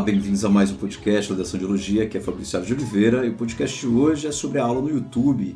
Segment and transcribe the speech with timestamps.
[0.00, 3.34] Olá, bem-vindos a mais um podcast da Biologia, que é Fabrício de Oliveira, e o
[3.34, 5.54] podcast de hoje é sobre a aula no YouTube,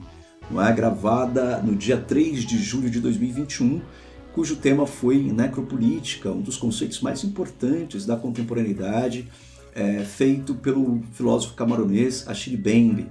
[0.50, 0.70] não é?
[0.70, 3.80] gravada no dia 3 de julho de 2021,
[4.34, 9.30] cujo tema foi necropolítica, um dos conceitos mais importantes da contemporaneidade,
[9.74, 13.08] é, feito pelo filósofo camaronês Achille Mbembe.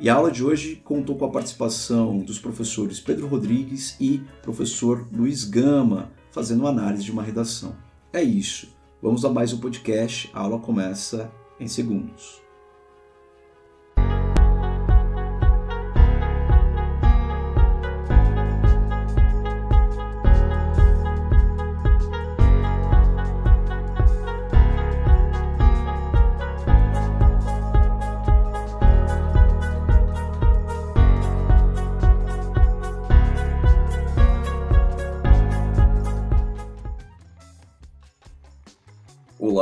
[0.00, 5.06] E a aula de hoje contou com a participação dos professores Pedro Rodrigues e professor
[5.12, 7.76] Luiz Gama, fazendo análise de uma redação.
[8.14, 8.79] É isso.
[9.02, 10.30] Vamos a mais um podcast.
[10.34, 12.42] A aula começa em segundos.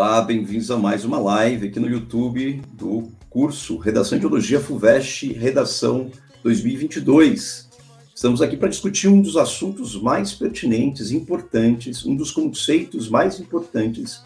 [0.00, 5.32] Olá, bem-vindos a mais uma live aqui no YouTube do curso Redação de Ideologia FUVEST
[5.32, 6.12] Redação
[6.44, 7.68] 2022.
[8.14, 14.22] Estamos aqui para discutir um dos assuntos mais pertinentes, importantes, um dos conceitos mais importantes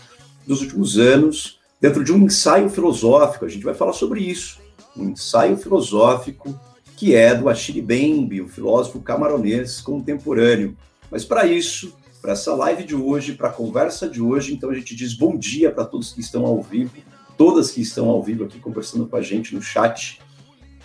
[0.46, 3.46] dos últimos anos, dentro de um ensaio filosófico.
[3.46, 4.60] A gente vai falar sobre isso,
[4.94, 6.54] um ensaio filosófico
[6.98, 10.76] que é do Achille Mbembe, o filósofo camaronês contemporâneo.
[11.10, 14.54] Mas para isso, para essa live de hoje, para a conversa de hoje.
[14.54, 16.92] Então a gente diz bom dia para todos que estão ao vivo,
[17.36, 20.20] todas que estão ao vivo aqui conversando com a gente no chat.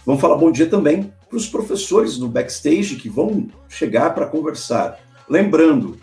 [0.04, 5.00] Vamos falar bom dia também para os professores no backstage que vão chegar para conversar.
[5.30, 6.00] Lembrando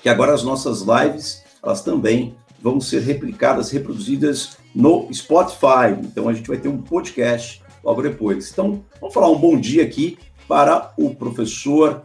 [0.00, 5.98] que agora as nossas lives, elas também vão ser replicadas, reproduzidas no Spotify.
[6.02, 8.50] Então a gente vai ter um podcast logo depois.
[8.50, 10.16] Então, vamos falar um bom dia aqui
[10.48, 12.02] para o professor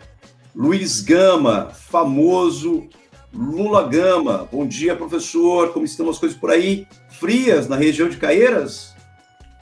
[0.57, 2.87] Luiz Gama, famoso
[3.31, 4.49] Lula Gama.
[4.51, 5.71] Bom dia, professor.
[5.71, 6.87] Como estão as coisas por aí?
[7.09, 8.95] Frias na região de Caeiras?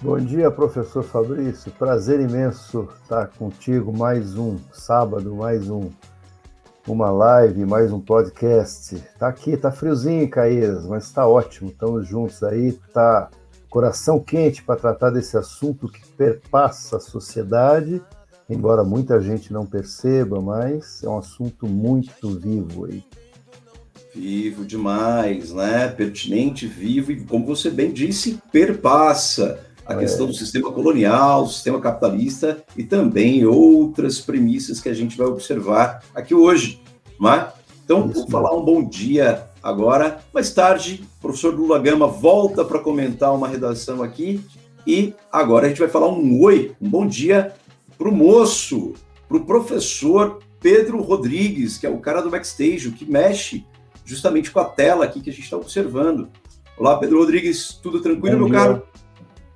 [0.02, 1.70] Bom dia, professor Fabrício.
[1.74, 5.90] Prazer imenso estar contigo mais um sábado, mais um
[6.88, 8.96] uma live, mais um podcast.
[9.20, 11.72] Tá aqui, tá friozinho Caeiras, mas está ótimo.
[11.72, 13.30] Estamos juntos aí, tá
[13.70, 18.02] coração quente para tratar desse assunto que perpassa a sociedade
[18.50, 23.04] embora muita gente não perceba, mas é um assunto muito vivo aí.
[24.14, 25.90] Vivo demais, né?
[25.90, 29.98] Pertinente, vivo e, como você bem disse, perpassa a é.
[29.98, 36.02] questão do sistema colonial, sistema capitalista e também outras premissas que a gente vai observar
[36.14, 36.82] aqui hoje,
[37.20, 37.52] não é?
[37.84, 40.20] Então, Isso vou falar um bom dia agora.
[40.34, 44.42] Mais tarde, o professor Lula Gama volta para comentar uma redação aqui
[44.88, 47.54] e agora a gente vai falar um oi, um bom dia
[47.98, 48.94] para o moço,
[49.28, 53.66] para o professor Pedro Rodrigues, que é o cara do backstage, que mexe
[54.04, 56.30] justamente com a tela aqui que a gente está observando.
[56.78, 58.84] Olá, Pedro Rodrigues, tudo tranquilo, Bom meu caro?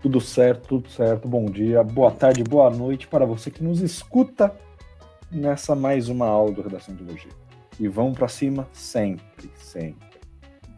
[0.01, 1.27] Tudo certo, tudo certo.
[1.27, 4.55] Bom dia, boa tarde, boa noite para você que nos escuta
[5.31, 7.31] nessa mais uma aula do Redação de Biologia.
[7.79, 10.09] E vamos para cima sempre, sempre.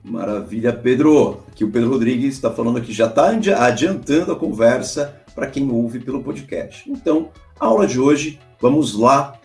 [0.03, 1.43] Maravilha, Pedro.
[1.47, 3.29] Aqui o Pedro Rodrigues está falando que já está
[3.59, 6.89] adiantando a conversa para quem ouve pelo podcast.
[6.89, 7.29] Então,
[7.61, 9.39] aula de hoje, vamos lá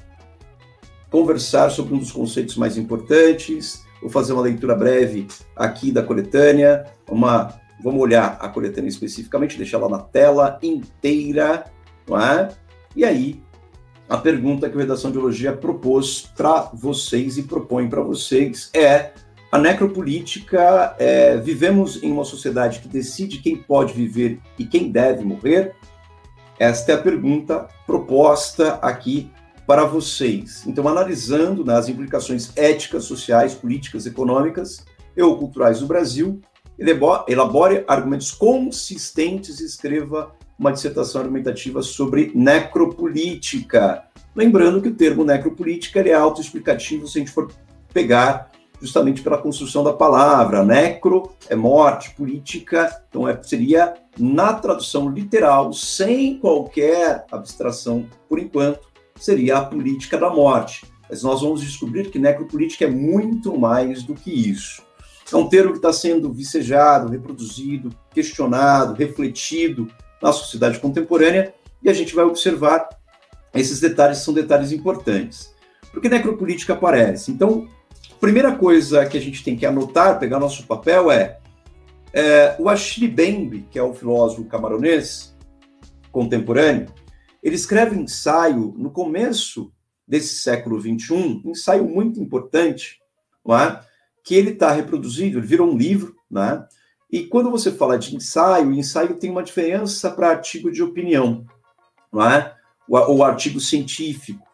[1.11, 3.85] conversar sobre um dos conceitos mais importantes.
[4.01, 9.77] Vou fazer uma leitura breve aqui da coletânea, uma vamos olhar a coletânea especificamente, deixar
[9.77, 11.65] ela na tela inteira,
[12.09, 12.49] não é?
[12.97, 13.43] E aí,
[14.09, 19.13] a pergunta que a Redação de Biologia propôs para vocês e propõe para vocês é
[19.53, 25.23] a necropolítica, é, vivemos em uma sociedade que decide quem pode viver e quem deve
[25.23, 25.75] morrer?
[26.59, 29.31] Esta é a pergunta proposta aqui
[29.67, 30.67] para vocês.
[30.67, 34.85] Então, analisando né, as implicações éticas, sociais, políticas, econômicas
[35.17, 36.41] e culturais do Brasil,
[36.79, 44.05] elabore argumentos consistentes e escreva uma dissertação argumentativa sobre necropolítica.
[44.35, 47.51] Lembrando que o termo necropolítica é autoexplicativo se a gente for
[47.93, 48.51] pegar
[48.81, 50.65] justamente pela construção da palavra.
[50.65, 58.89] Necro é morte, política, então é, seria, na tradução literal, sem qualquer abstração por enquanto,
[59.19, 60.87] seria a política da morte.
[61.09, 64.83] Mas nós vamos descobrir que necropolítica é muito mais do que isso.
[65.33, 69.89] É um termo que está sendo vicejado, reproduzido, questionado, refletido
[70.23, 71.53] na sociedade contemporânea
[71.83, 72.89] e a gente vai observar
[73.55, 75.55] esses detalhes são detalhes importantes.
[75.93, 77.33] Por que necropolítica aparece?
[77.33, 77.69] Então,
[78.21, 81.39] primeira coisa que a gente tem que anotar, pegar nosso papel é,
[82.13, 85.37] é o Achille Mbembe, que é o filósofo camaronês
[86.11, 86.87] contemporâneo,
[87.43, 89.73] ele escreve um ensaio no começo
[90.07, 93.01] desse século XXI, um ensaio muito importante,
[93.49, 93.81] é?
[94.25, 96.67] que ele está reproduzido, ele virou um livro, né?
[97.11, 101.47] E quando você fala de ensaio, ensaio tem uma diferença para artigo de opinião,
[102.13, 102.55] não é?
[102.89, 104.46] Ou artigo científico.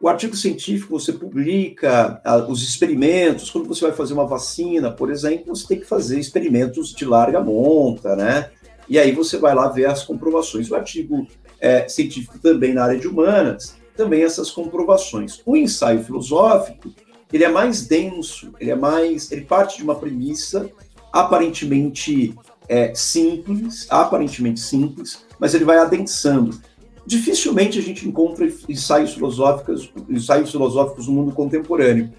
[0.00, 3.50] O artigo científico você publica os experimentos.
[3.50, 7.38] Quando você vai fazer uma vacina, por exemplo, você tem que fazer experimentos de larga
[7.38, 8.50] monta, né?
[8.88, 10.70] E aí você vai lá ver as comprovações.
[10.70, 11.26] O artigo
[11.60, 15.42] é, científico também na área de humanas, também essas comprovações.
[15.44, 16.90] O ensaio filosófico,
[17.30, 20.70] ele é mais denso, ele é mais, ele parte de uma premissa
[21.12, 22.34] aparentemente
[22.68, 26.58] é, simples, aparentemente simples, mas ele vai adensando.
[27.10, 32.12] Dificilmente a gente encontra ensaios filosóficos, ensaios filosóficos no mundo contemporâneo.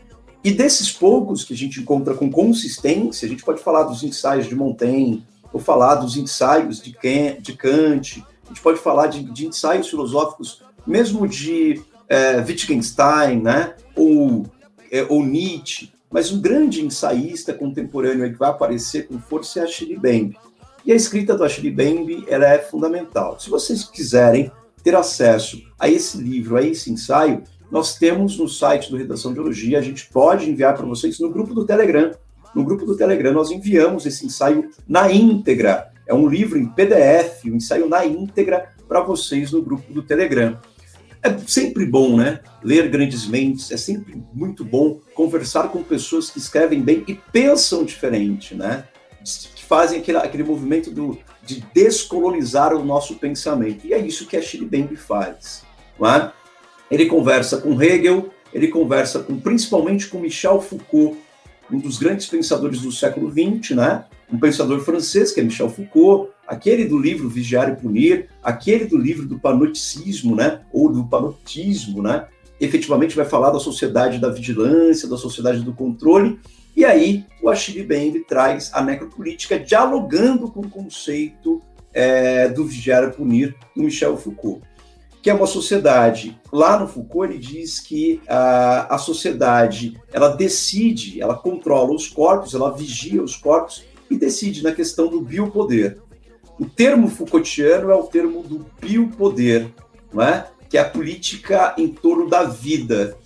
[0.44, 4.48] E desses poucos que a gente encontra com consistência, a gente pode falar dos ensaios
[4.48, 9.90] de Montaigne, ou falar dos ensaios de Kant, a gente pode falar de, de ensaios
[9.90, 13.74] filosóficos, mesmo de é, Wittgenstein, né?
[13.96, 14.46] ou,
[14.92, 19.96] é, ou Nietzsche, mas um grande ensaísta contemporâneo que vai aparecer com força é Achille
[19.96, 20.38] Mbembe.
[20.86, 23.40] E a escrita do Achille Mbembe ela é fundamental.
[23.40, 28.92] Se vocês quiserem ter acesso a esse livro, a esse ensaio, nós temos no site
[28.92, 32.12] do Redação de Biologia, a gente pode enviar para vocês no grupo do Telegram.
[32.54, 35.89] No grupo do Telegram nós enviamos esse ensaio na íntegra.
[36.06, 40.60] É um livro em PDF, um ensaio na íntegra para vocês no grupo do Telegram.
[41.24, 42.39] É sempre bom, né?
[42.63, 47.86] Ler grandes mentes, é sempre muito bom conversar com pessoas que escrevem bem e pensam
[47.86, 48.86] diferente, né?
[49.72, 53.88] Fazem aquele, aquele movimento do, de descolonizar o nosso pensamento.
[53.88, 55.64] E é isso que a Chile Bembe faz.
[55.98, 56.30] Não é?
[56.92, 61.18] Ele conversa com Hegel, ele conversa com, principalmente com Michel Foucault,
[61.72, 64.04] um dos grandes pensadores do século XX, né?
[64.30, 68.98] um pensador francês, que é Michel Foucault, aquele do livro Vigiar e Punir, aquele do
[68.98, 72.26] livro do panoticismo, né, ou do panotismo, né,
[72.60, 76.38] efetivamente vai falar da sociedade da vigilância, da sociedade do controle,
[76.76, 81.62] e aí o Achille Mbembe traz a necropolítica dialogando com o conceito
[81.94, 84.62] é, do Vigiar e Punir do Michel Foucault,
[85.22, 91.22] que é uma sociedade, lá no Foucault ele diz que a, a sociedade, ela decide,
[91.22, 96.00] ela controla os corpos, ela vigia os corpos e decide na questão do biopoder.
[96.60, 99.68] O termo Foucaultiano é o termo do biopoder,
[100.14, 100.48] não é?
[100.72, 103.18] que é a política em torno da vida.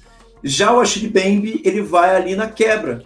[0.44, 3.04] Já o Achille Mbembe, ele vai ali na quebra.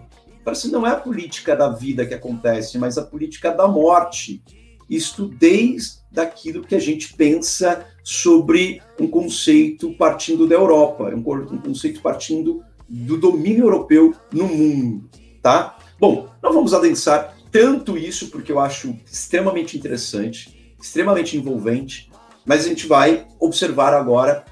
[0.49, 4.41] Fala assim, não é a política da vida que acontece, mas a política da morte.
[4.89, 12.01] Isto desde daquilo que a gente pensa sobre um conceito partindo da Europa, um conceito
[12.01, 15.07] partindo do domínio europeu no mundo,
[15.39, 15.77] tá?
[15.99, 22.09] Bom, não vamos adensar tanto isso porque eu acho extremamente interessante, extremamente envolvente,
[22.43, 24.43] mas a gente vai observar agora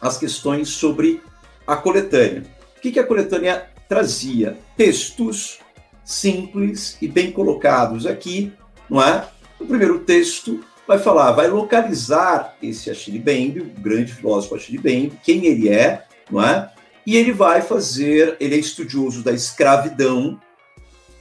[0.00, 1.22] as questões sobre
[1.64, 2.42] a coletânea.
[2.76, 4.58] O que, que a coletânea trazia?
[4.76, 5.58] Textos
[6.04, 8.52] simples e bem colocados aqui,
[8.88, 9.28] não é?
[9.58, 15.18] O primeiro texto vai falar, vai localizar esse Achille Mbembe, o grande filósofo Achille Mbembe,
[15.22, 16.72] quem ele é, não é?
[17.06, 20.40] E ele vai fazer, ele é estudioso da escravidão,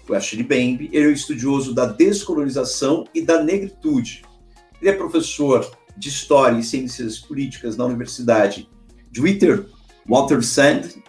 [0.08, 4.24] o Achille Mbembe, ele é estudioso da descolonização e da negritude.
[4.80, 5.68] Ele é professor
[5.98, 8.70] de História e Ciências Políticas na Universidade
[9.12, 9.66] de Witter,
[10.08, 11.04] Watersend,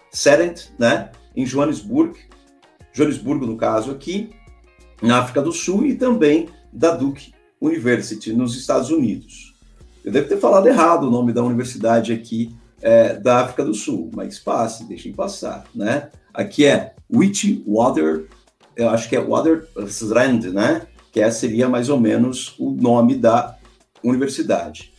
[0.78, 2.18] né, em Johannesburg,
[2.92, 4.30] Johannesburgo no caso aqui,
[5.02, 9.54] na África do Sul, e também da Duke University, nos Estados Unidos.
[10.04, 14.10] Eu devo ter falado errado o nome da universidade aqui é, da África do Sul,
[14.14, 16.10] mas passe, deixem passar, né?
[16.32, 18.26] Aqui é Witwater
[18.76, 20.86] eu acho que é Waterstrand, né?
[21.10, 23.56] Que essa seria mais ou menos o nome da
[24.04, 24.92] universidade.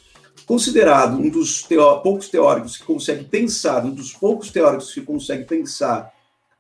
[0.48, 5.44] Considerado um dos teó poucos teóricos que consegue pensar, um dos poucos teóricos que consegue
[5.44, 6.12] pensar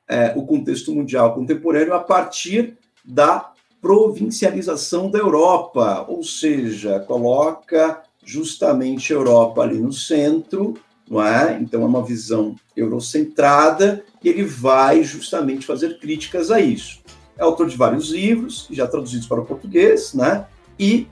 [0.07, 9.13] é, o contexto mundial contemporâneo a partir da provincialização da Europa, ou seja, coloca justamente
[9.13, 10.73] a Europa ali no centro,
[11.09, 11.57] não é?
[11.61, 16.99] Então é uma visão eurocentrada e ele vai justamente fazer críticas a isso.
[17.37, 20.45] É autor de vários livros, já traduzidos para o português, né?
[20.77, 21.07] E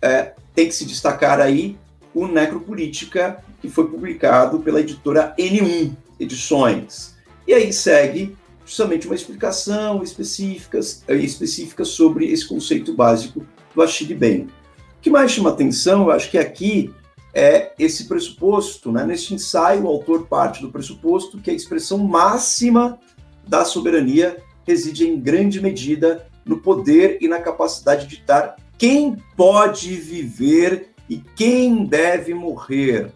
[0.00, 1.76] é, tem que se destacar aí
[2.14, 7.17] o Necropolítica, que foi publicado pela editora N1 Edições.
[7.48, 8.36] E aí segue
[8.66, 10.78] justamente uma explicação específica,
[11.08, 14.52] específica sobre esse conceito básico do Achille Mbembe.
[14.98, 16.92] O que mais chama atenção, eu acho que aqui
[17.32, 19.06] é esse pressuposto, né?
[19.06, 22.98] Neste ensaio, o autor parte do pressuposto que a expressão máxima
[23.46, 24.36] da soberania
[24.66, 31.16] reside em grande medida no poder e na capacidade de ditar quem pode viver e
[31.34, 33.10] quem deve morrer.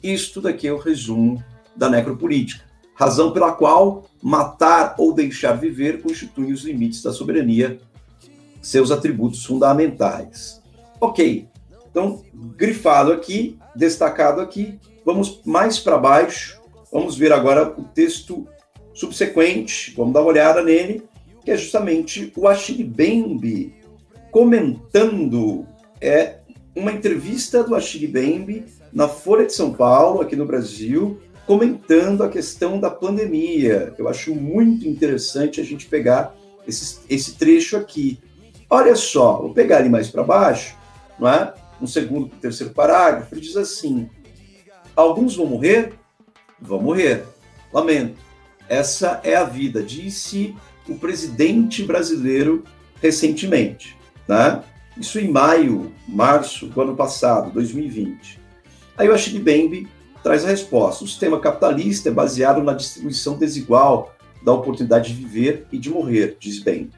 [0.00, 1.42] Isto daqui é o resumo
[1.74, 2.65] da necropolítica,
[2.96, 7.78] razão pela qual matar ou deixar viver constituem os limites da soberania
[8.60, 10.60] seus atributos fundamentais.
[11.00, 11.46] Ok,
[11.88, 12.22] então,
[12.56, 16.60] grifado aqui, destacado aqui, vamos mais para baixo,
[16.90, 18.46] vamos ver agora o texto
[18.92, 21.04] subsequente, vamos dar uma olhada nele,
[21.44, 23.74] que é justamente o Achille Bembe
[24.32, 25.66] comentando
[26.00, 26.40] é
[26.74, 32.28] uma entrevista do Achille Bembe na Folha de São Paulo, aqui no Brasil, comentando a
[32.28, 33.94] questão da pandemia.
[33.96, 36.34] Eu acho muito interessante a gente pegar
[36.66, 38.18] esse, esse trecho aqui.
[38.68, 40.76] Olha só, vou pegar ele mais para baixo,
[41.18, 41.54] não é?
[41.80, 44.08] No segundo terceiro parágrafo, ele diz assim:
[44.94, 45.92] Alguns vão morrer?
[46.60, 47.24] Vão morrer.
[47.72, 48.18] Lamento.
[48.68, 50.56] Essa é a vida, disse
[50.88, 52.64] o presidente brasileiro
[53.00, 53.96] recentemente.
[54.26, 54.62] Né?
[54.96, 58.40] Isso em maio, março do ano passado, 2020.
[58.96, 59.86] Aí o Achille Bembe
[60.26, 61.04] traz a resposta.
[61.04, 66.36] O sistema capitalista é baseado na distribuição desigual da oportunidade de viver e de morrer,
[66.40, 66.90] diz Bembe.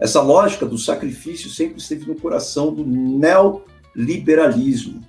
[0.00, 5.02] Essa lógica do sacrifício sempre esteve no coração do neoliberalismo,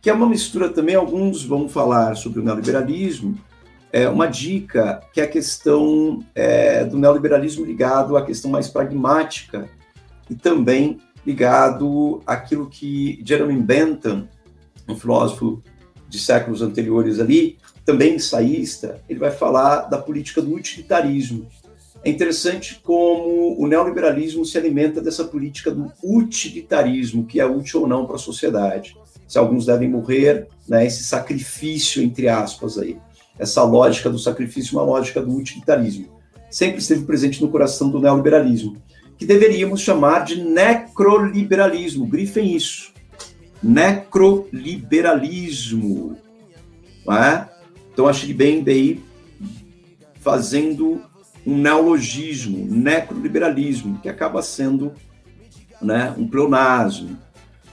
[0.00, 3.36] que é uma mistura também, alguns vão falar sobre o neoliberalismo,
[3.92, 9.68] é uma dica que é a questão é, do neoliberalismo ligado à questão mais pragmática
[10.30, 14.28] e também ligado àquilo que Jeremy Bentham,
[14.88, 15.60] um filósofo
[16.08, 21.46] de séculos anteriores ali, também ensaísta, ele vai falar da política do utilitarismo.
[22.04, 27.88] É interessante como o neoliberalismo se alimenta dessa política do utilitarismo, que é útil ou
[27.88, 28.96] não para a sociedade.
[29.26, 32.96] Se alguns devem morrer, né, esse sacrifício, entre aspas, aí.
[33.38, 36.08] Essa lógica do sacrifício, uma lógica do utilitarismo.
[36.50, 38.76] Sempre esteve presente no coração do neoliberalismo
[39.18, 42.06] que deveríamos chamar de necroliberalismo.
[42.06, 42.92] Grifem isso.
[43.62, 46.18] Necroliberalismo.
[47.08, 47.46] É?
[47.92, 49.02] Então, achei bem daí
[50.20, 51.00] fazendo
[51.46, 54.92] um neologismo, necroliberalismo, que acaba sendo
[55.80, 57.16] né, um pleonasmo.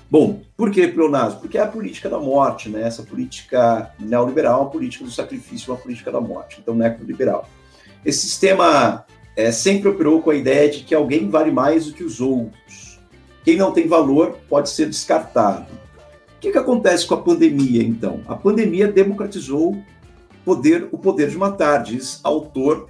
[0.09, 1.39] Bom, por que pleonasmo?
[1.39, 2.83] Porque é a política da morte, né?
[2.83, 6.59] essa política neoliberal, a política do sacrifício, uma política da morte.
[6.61, 7.49] Então, necroliberal.
[8.05, 12.03] Esse sistema é, sempre operou com a ideia de que alguém vale mais do que
[12.03, 12.82] os outros.
[13.43, 15.67] Quem não tem valor pode ser descartado.
[16.37, 18.21] O que, que acontece com a pandemia, então?
[18.27, 19.77] A pandemia democratizou
[20.43, 22.89] poder, o poder de matar, diz autor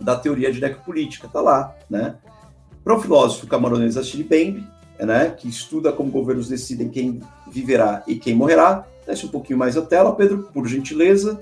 [0.00, 1.26] da teoria de necropolítica.
[1.26, 2.16] Está lá, né?
[2.82, 4.66] Para o filósofo camaronês Achille Bembe,
[4.98, 7.20] né, que estuda como governos decidem quem
[7.50, 8.86] viverá e quem morrerá.
[9.06, 11.40] Desce um pouquinho mais a tela, Pedro, por gentileza.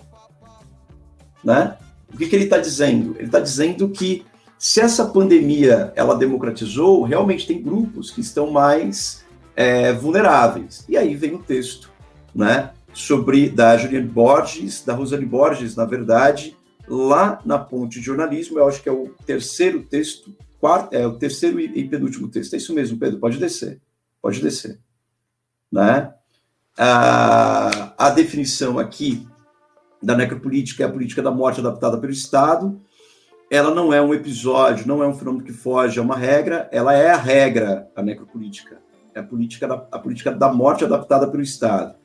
[1.42, 1.76] Né?
[2.12, 3.14] O que, que ele está dizendo?
[3.16, 4.25] Ele está dizendo que
[4.60, 9.24] se essa pandemia ela democratizou, realmente tem grupos que estão mais
[9.56, 10.84] é, vulneráveis.
[10.86, 11.90] E aí vem o texto,
[12.34, 12.72] né?
[12.92, 16.54] Sobre da Juliane Borges, da Rosane Borges, na verdade,
[16.86, 21.16] lá na Ponte de Jornalismo, eu acho que é o terceiro texto, quarto, é o
[21.16, 22.52] terceiro e penúltimo texto.
[22.52, 23.80] É isso mesmo, Pedro, pode descer.
[24.20, 24.78] Pode descer.
[25.72, 26.12] Né?
[26.76, 29.26] A, a definição aqui
[30.02, 32.78] da necropolítica é a política da morte adaptada pelo Estado.
[33.50, 36.95] Ela não é um episódio, não é um fenômeno que foge a uma regra, ela
[36.95, 38.80] é a regra, a necropolítica.
[39.12, 41.97] É a política da, a política da morte adaptada pelo Estado.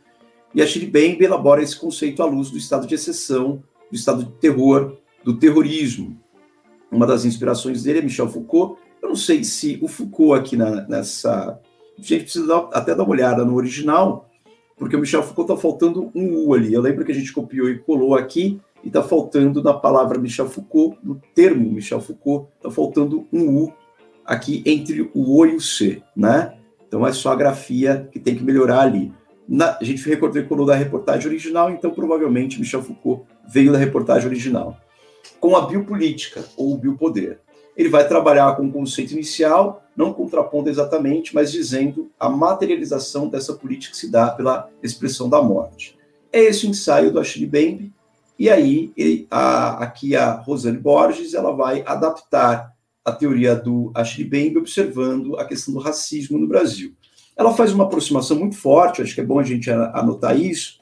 [0.56, 3.62] E a Shirley Bembe elabora esse conceito à luz do estado de exceção,
[3.92, 6.20] do estado de terror, do terrorismo.
[6.92, 8.82] Uma das inspirações dele é Michel Foucault.
[9.00, 11.60] Eu não sei se o Foucault aqui na, nessa...
[11.98, 14.30] A gente precisa dar, até dar uma olhada no original,
[14.78, 16.74] porque o Michel Foucault está faltando um U ali.
[16.74, 20.48] Eu lembro que a gente copiou e colou aqui, e está faltando na palavra Michel
[20.48, 23.74] Foucault, no termo Michel Foucault, está faltando um U
[24.24, 26.54] aqui entre o O e o C, né?
[26.88, 29.12] Então é só a grafia que tem que melhorar ali.
[29.48, 34.78] Na, a gente recordou da reportagem original, então provavelmente Michel Foucault veio da reportagem original.
[35.40, 37.40] Com a biopolítica, ou o biopoder.
[37.76, 43.54] Ele vai trabalhar com o conceito inicial, não contrapondo exatamente, mas dizendo a materialização dessa
[43.54, 45.98] política que se dá pela expressão da morte.
[46.32, 47.95] É esse o ensaio do Achille Bembe,
[48.38, 52.74] e aí ele, a, aqui a Rosane Borges ela vai adaptar
[53.04, 56.94] a teoria do Achille Bembe observando a questão do racismo no Brasil.
[57.38, 60.80] Ela faz uma aproximação muito forte, acho que é bom a gente anotar isso.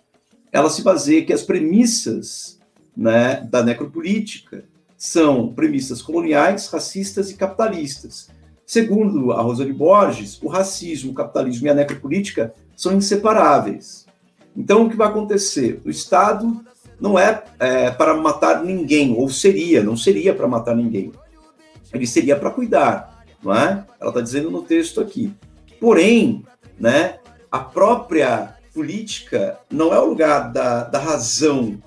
[0.52, 2.60] Ela se baseia que as premissas
[2.96, 4.64] né, da necropolítica
[4.96, 8.30] são premissas coloniais, racistas e capitalistas.
[8.66, 14.06] Segundo a Rosane Borges, o racismo, o capitalismo e a necropolítica são inseparáveis.
[14.56, 15.82] Então, o que vai acontecer?
[15.84, 16.64] O Estado
[17.04, 21.12] não é, é para matar ninguém, ou seria, não seria para matar ninguém.
[21.94, 23.86] Ele seria para cuidar, não é?
[24.00, 25.34] Ela está dizendo no texto aqui.
[25.82, 26.46] Porém,
[26.80, 27.20] né,
[27.52, 31.78] a própria política não é o lugar da, da razão,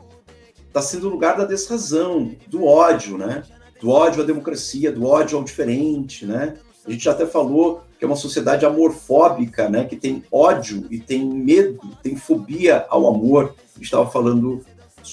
[0.68, 3.42] está sendo o lugar da desrazão, do ódio, né?
[3.80, 6.58] Do ódio à democracia, do ódio ao diferente, né?
[6.86, 11.00] A gente já até falou que é uma sociedade amorfóbica, né, que tem ódio e
[11.00, 13.54] tem medo, tem fobia ao amor.
[13.74, 14.62] A gente estava falando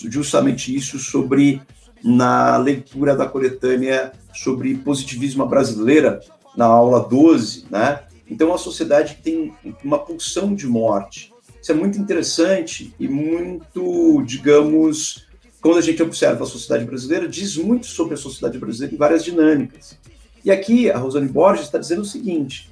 [0.09, 1.62] justamente isso sobre
[2.03, 6.19] na leitura da coletânea sobre positivismo brasileira,
[6.55, 8.01] na aula 12, né?
[8.29, 11.31] Então, uma sociedade tem uma pulsão de morte.
[11.62, 15.27] Isso é muito interessante e muito, digamos,
[15.62, 19.23] quando a gente observa a sociedade brasileira, diz muito sobre a sociedade brasileira em várias
[19.23, 19.97] dinâmicas.
[20.43, 22.69] E aqui a Rosane Borges está dizendo o seguinte: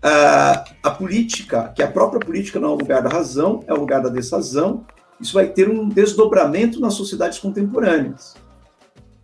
[0.00, 3.80] a, a política, que a própria política não é o lugar da razão, é o
[3.80, 4.86] lugar da desrazão,
[5.20, 8.34] isso vai ter um desdobramento nas sociedades contemporâneas.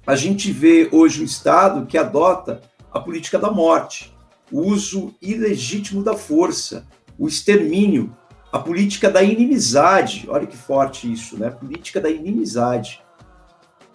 [0.07, 2.61] A gente vê hoje o Estado que adota
[2.93, 4.15] a política da morte,
[4.53, 6.87] o uso ilegítimo da força,
[7.19, 8.15] o extermínio,
[8.53, 11.49] a política da inimizade, olha que forte isso, né?
[11.49, 13.03] A política da inimizade.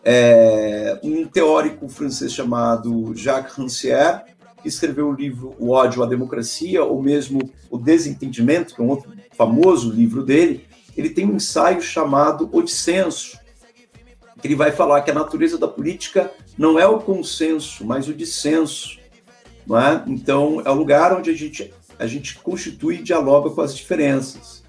[0.03, 4.23] É, um teórico francês chamado Jacques Rancière,
[4.61, 7.39] que escreveu o livro O ódio à democracia, ou mesmo
[7.69, 12.61] O desentendimento, que é um outro famoso livro dele, ele tem um ensaio chamado O
[12.61, 13.39] dissenso,
[14.41, 18.13] que ele vai falar que a natureza da política não é o consenso, mas o
[18.13, 18.99] dissenso.
[19.67, 20.03] Não é?
[20.07, 24.63] Então, é o lugar onde a gente a gente constitui e dialoga com as diferenças.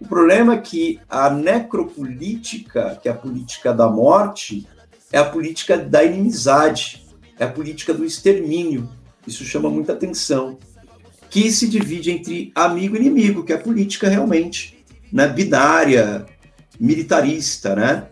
[0.00, 4.66] O problema é que a necropolítica, que é a política da morte,
[5.12, 7.04] é a política da inimizade,
[7.38, 8.88] é a política do extermínio.
[9.26, 10.58] Isso chama muita atenção.
[11.28, 14.73] Que se divide entre amigo e inimigo, que é a política realmente
[15.14, 16.26] né, binária,
[16.78, 18.08] militarista, né?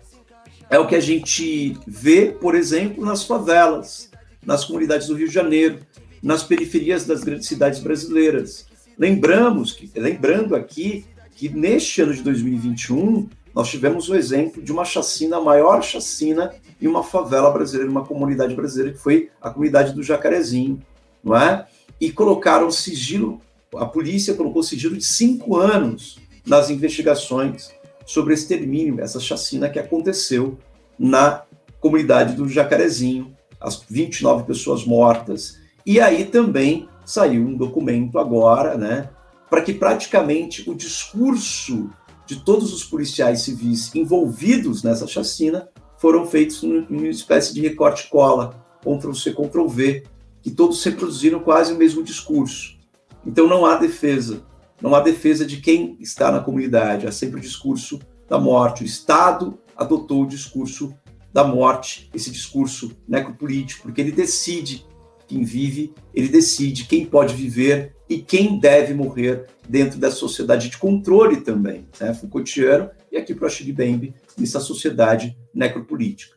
[0.70, 4.08] É o que a gente vê, por exemplo, nas favelas,
[4.46, 5.80] nas comunidades do Rio de Janeiro,
[6.22, 8.66] nas periferias das grandes cidades brasileiras.
[8.96, 14.84] Lembramos que, lembrando aqui que neste ano de 2021 nós tivemos o exemplo de uma
[14.84, 19.92] chacina, a maior chacina em uma favela brasileira, uma comunidade brasileira que foi a comunidade
[19.92, 20.80] do Jacarezinho,
[21.22, 21.66] não é?
[22.00, 23.40] E colocaram sigilo,
[23.74, 27.70] a polícia colocou sigilo de cinco anos nas investigações
[28.04, 30.58] sobre esse extermínio, essa chacina que aconteceu
[30.98, 31.42] na
[31.80, 39.10] comunidade do Jacarezinho, as 29 pessoas mortas, e aí também saiu um documento agora, né,
[39.50, 41.90] para que praticamente o discurso
[42.26, 49.32] de todos os policiais civis envolvidos nessa chacina foram feitos numa espécie de recorte-cola, Ctrl-C,
[49.32, 50.04] Ctrl-V,
[50.40, 52.76] que todos reproduziram quase o mesmo discurso.
[53.24, 54.42] Então não há defesa,
[54.82, 58.82] não há defesa de quem está na comunidade, há sempre o discurso da morte.
[58.82, 60.92] O Estado adotou o discurso
[61.32, 64.84] da morte, esse discurso necropolítico, porque ele decide
[65.28, 70.76] quem vive, ele decide quem pode viver e quem deve morrer dentro dessa sociedade de
[70.76, 72.12] controle também, né?
[72.12, 76.36] Foucaultiano e aqui para o Bembe, nessa sociedade necropolítica.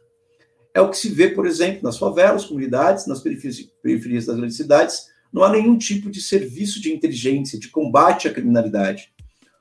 [0.73, 4.57] É o que se vê, por exemplo, nas favelas, comunidades, nas periferias, periferias das grandes
[4.57, 9.11] cidades, não há nenhum tipo de serviço de inteligência, de combate à criminalidade.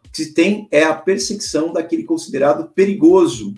[0.07, 3.53] O que se tem é a perseguição daquele considerado perigoso.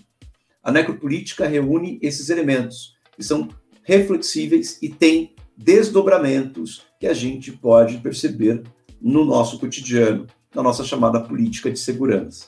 [0.62, 3.48] A necropolítica reúne esses elementos, que são
[3.82, 8.62] reflexíveis e têm desdobramentos que a gente pode perceber
[8.98, 12.46] no nosso cotidiano, na nossa chamada política de segurança.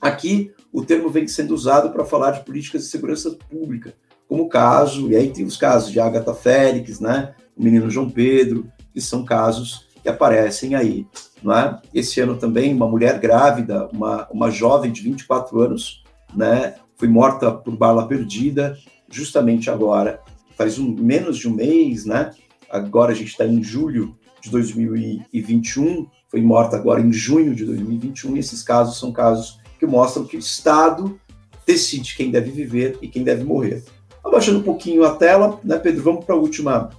[0.00, 3.92] Aqui, o termo vem sendo usado para falar de políticas de segurança pública,
[4.28, 8.08] como o caso, e aí tem os casos de Agatha Félix, né, o menino João
[8.08, 11.06] Pedro, que são casos que aparecem aí.
[11.42, 11.78] Não é?
[11.92, 16.04] Esse ano também, uma mulher grávida, uma, uma jovem de 24 anos,
[16.34, 18.78] né, foi morta por bala perdida,
[19.10, 20.20] justamente agora
[20.56, 22.30] faz um, menos de um mês, né?
[22.70, 28.36] Agora a gente está em julho de 2021, foi morta agora em junho de 2021,
[28.36, 31.18] e esses casos são casos que mostram que o Estado
[31.66, 33.84] decide quem deve viver e quem deve morrer.
[34.24, 36.90] Abaixando um pouquinho a tela, né, Pedro, vamos para a última,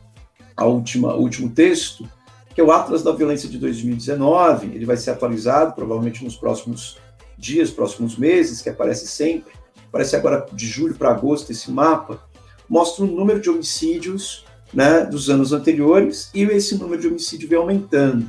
[0.56, 2.08] a última, o último texto,
[2.54, 4.68] que é o Atlas da Violência de 2019.
[4.68, 6.98] Ele vai ser atualizado provavelmente nos próximos
[7.38, 9.54] dias, próximos meses, que aparece sempre.
[9.88, 12.22] Aparece agora de julho para agosto esse mapa
[12.70, 17.58] mostra o número de homicídios né, dos anos anteriores e esse número de homicídio vem
[17.58, 18.28] aumentando.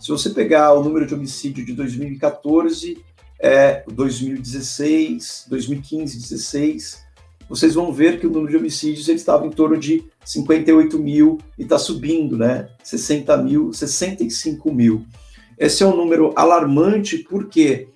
[0.00, 3.02] Se você pegar o número de homicídio de 2014,
[3.40, 7.04] é, 2016, 2015, 16,
[7.48, 11.38] vocês vão ver que o número de homicídios ele estava em torno de 58 mil
[11.58, 12.68] e está subindo, né?
[12.84, 15.06] 60 mil, 65 mil.
[15.56, 17.88] Esse é um número alarmante porque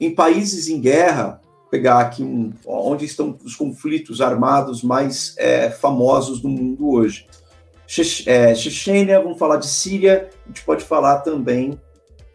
[0.00, 6.40] em países em guerra, pegar aqui um, onde estão os conflitos armados mais é, famosos
[6.40, 7.24] do mundo hoje.
[7.86, 11.80] Che é, Chechênia, vamos falar de Síria, a gente pode falar também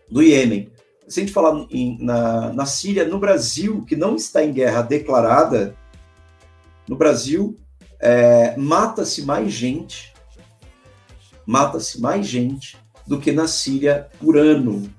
[0.09, 0.71] do Iêmen.
[1.09, 4.81] Se a gente falar em, na, na Síria, no Brasil, que não está em guerra
[4.81, 5.75] declarada,
[6.87, 7.59] no Brasil
[8.01, 10.11] é, mata-se mais gente
[11.45, 14.89] mata-se mais gente do que na Síria por ano.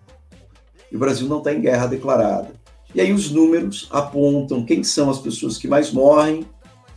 [0.91, 2.53] E o Brasil não está em guerra declarada.
[2.95, 6.45] E aí os números apontam quem são as pessoas que mais morrem,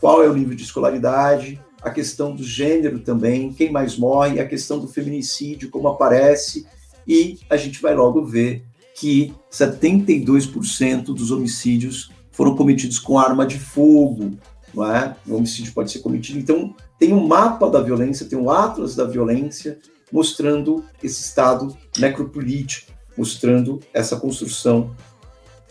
[0.02, 4.48] qual é o nível de escolaridade, a questão do gênero também, quem mais morre, a
[4.48, 6.66] questão do feminicídio, como aparece,
[7.08, 13.58] e a gente vai logo ver que 72% dos homicídios foram cometidos com arma de
[13.58, 14.38] fogo,
[14.76, 15.16] não é?
[15.28, 16.40] O homicídio pode ser cometido.
[16.40, 19.80] Então, tem um mapa da violência, tem um atlas da violência,
[20.12, 24.96] mostrando esse estado necropolítico, mostrando essa construção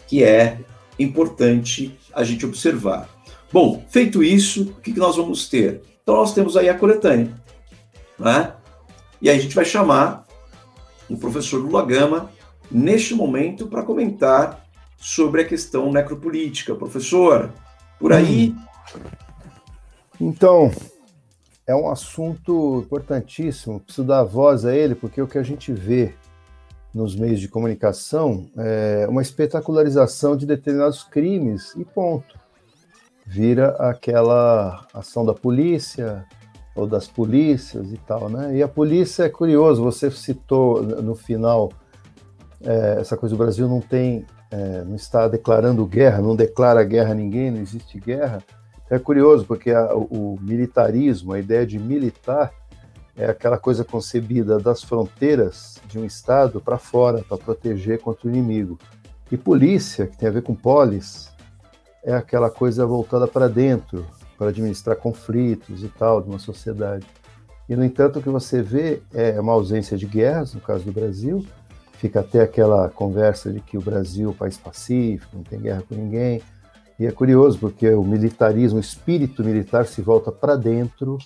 [0.06, 0.58] que é
[0.98, 3.08] importante a gente observar.
[3.52, 5.82] Bom, feito isso, o que, nós vamos ter?
[6.02, 7.32] Então, nós temos aí a coletânea,
[8.18, 8.54] né?
[9.20, 10.26] E aí a gente vai chamar
[11.08, 12.30] o professor Lula Gama
[12.70, 14.64] neste momento para comentar
[14.96, 16.74] sobre a questão necropolítica.
[16.74, 17.52] Professor,
[17.98, 18.54] por aí.
[20.20, 20.70] Então,
[21.66, 26.14] é um assunto importantíssimo, preciso dar voz a ele, porque o que a gente vê
[26.92, 32.38] nos meios de comunicação é uma espetacularização de determinados crimes e ponto.
[33.26, 36.24] Vira aquela ação da polícia
[36.76, 38.56] ou das polícias e tal, né?
[38.56, 41.72] E a polícia é curioso, você citou no final
[42.62, 47.12] é, essa coisa, o Brasil não tem, é, não está declarando guerra, não declara guerra
[47.12, 48.42] a ninguém, não existe guerra.
[48.94, 52.52] É curioso, porque a, o militarismo, a ideia de militar,
[53.16, 58.30] é aquela coisa concebida das fronteiras de um Estado para fora, para proteger contra o
[58.30, 58.78] inimigo.
[59.32, 61.28] E polícia, que tem a ver com polis,
[62.04, 64.06] é aquela coisa voltada para dentro,
[64.38, 67.04] para administrar conflitos e tal de uma sociedade.
[67.68, 70.92] E, no entanto, o que você vê é uma ausência de guerras, no caso do
[70.92, 71.44] Brasil,
[71.94, 75.82] fica até aquela conversa de que o Brasil é um país pacífico, não tem guerra
[75.88, 76.40] com ninguém.
[76.98, 81.18] E é curioso, porque o militarismo, o espírito militar se volta para dentro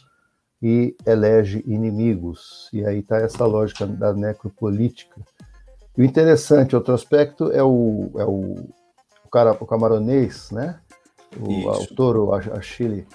[0.62, 2.68] e elege inimigos.
[2.72, 5.20] E aí está essa lógica da necropolítica.
[5.96, 8.54] E o interessante, outro aspecto, é o, é o,
[9.24, 10.80] o, cara, o camaronês, né?
[11.38, 11.68] O Isso.
[11.68, 13.06] autor, o Achille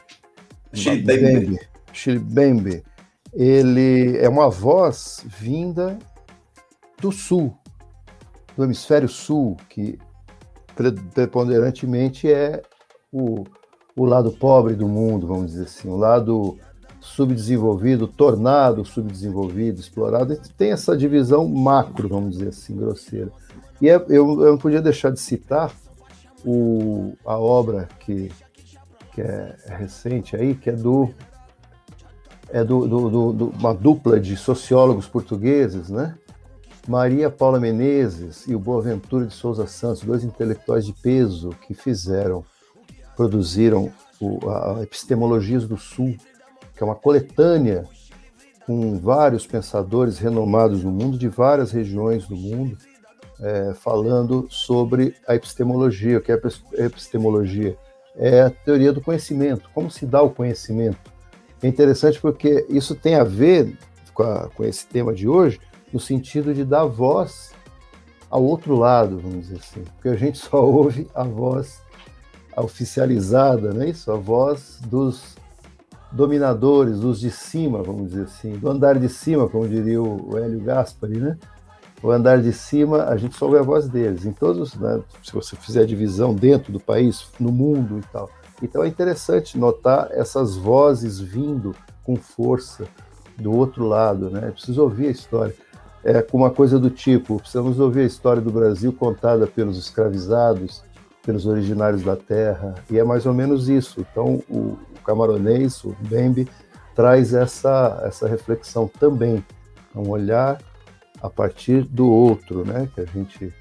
[1.04, 1.60] Bembe.
[1.90, 2.84] Achille Bembe.
[3.34, 5.98] Ele é uma voz vinda
[7.02, 7.58] do sul,
[8.56, 9.98] do hemisfério sul, que
[11.14, 12.62] preponderantemente é
[13.12, 13.44] o,
[13.96, 16.58] o lado pobre do mundo, vamos dizer assim, o lado
[17.00, 23.32] subdesenvolvido, tornado subdesenvolvido, explorado, tem essa divisão macro, vamos dizer assim, grosseira.
[23.82, 25.72] E é, eu, eu não podia deixar de citar
[26.46, 28.32] o, a obra que,
[29.14, 31.10] que é recente aí, que é do
[32.50, 36.16] é do, do, do, do, uma dupla de sociólogos portugueses, né?
[36.88, 42.44] Maria Paula Menezes e o Boaventura de Souza Santos, dois intelectuais de peso que fizeram,
[43.16, 46.16] produziram o, a Epistemologias do Sul,
[46.76, 47.88] que é uma coletânea
[48.66, 52.78] com vários pensadores renomados no mundo, de várias regiões do mundo,
[53.40, 56.18] é, falando sobre a epistemologia.
[56.18, 57.78] O que é a epistemologia?
[58.16, 61.00] É a teoria do conhecimento, como se dá o conhecimento.
[61.62, 63.78] É interessante porque isso tem a ver
[64.14, 65.60] com, a, com esse tema de hoje,
[65.94, 67.54] no sentido de dar voz
[68.30, 71.80] ao outro lado, vamos dizer assim, porque a gente só ouve a voz
[72.58, 74.12] oficializada, não é isso?
[74.12, 75.36] A voz dos
[76.12, 80.60] dominadores, dos de cima, vamos dizer assim, do andar de cima, como diria o Hélio
[80.62, 81.38] Gaspari, né?
[82.02, 84.26] O andar de cima, a gente só ouve a voz deles.
[84.26, 88.30] Em todos, né, se você fizer a divisão dentro do país, no mundo e tal.
[88.62, 92.86] Então é interessante notar essas vozes vindo com força
[93.38, 94.48] do outro lado, né?
[94.48, 95.56] É preciso ouvir a história.
[96.04, 100.84] É com uma coisa do tipo, precisamos ouvir a história do Brasil contada pelos escravizados,
[101.26, 104.02] pelos originários da terra, e é mais ou menos isso.
[104.02, 106.48] Então, o, camaronês, o Bembe,
[106.96, 109.44] traz essa, essa reflexão também,
[109.96, 110.60] um olhar
[111.22, 112.90] a partir do outro, né?
[112.94, 113.54] Que a gente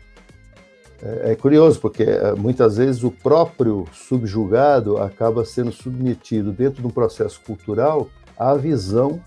[1.03, 6.87] é, é curioso porque é, muitas vezes o próprio subjugado acaba sendo submetido dentro de
[6.87, 9.21] um processo cultural à visão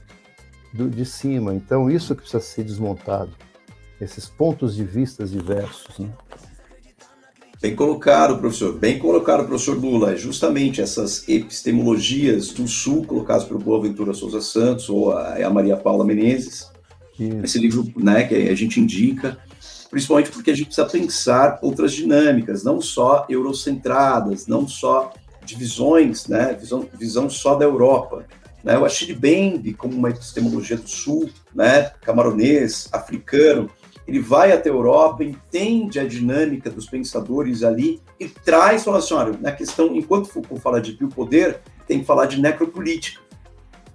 [0.76, 1.54] do, de cima.
[1.54, 3.32] Então isso que precisa ser desmontado,
[4.00, 6.10] esses pontos de vista diversos, né?
[7.62, 8.74] Bem colocado, professor.
[8.78, 10.14] Bem colocado, professor Lula.
[10.14, 15.76] É justamente essas epistemologias do Sul, colocadas pelo Boaventura Souza Santos ou a, a Maria
[15.76, 16.70] Paula Menezes.
[17.18, 17.44] Isso.
[17.44, 19.40] Esse livro né, que a gente indica,
[19.90, 26.54] principalmente porque a gente precisa pensar outras dinâmicas, não só eurocentradas, não só divisões, né,
[26.60, 28.26] visão, visão só da Europa.
[28.66, 28.76] Né?
[28.80, 33.70] O Achille Bembe, como uma epistemologia do Sul, né, camaronês, africano,
[34.08, 39.14] ele vai até a Europa, entende a dinâmica dos pensadores ali e traz, fala assim,
[39.14, 43.22] olha, na questão, enquanto Foucault fala de biopoder, tem que falar de necropolítica.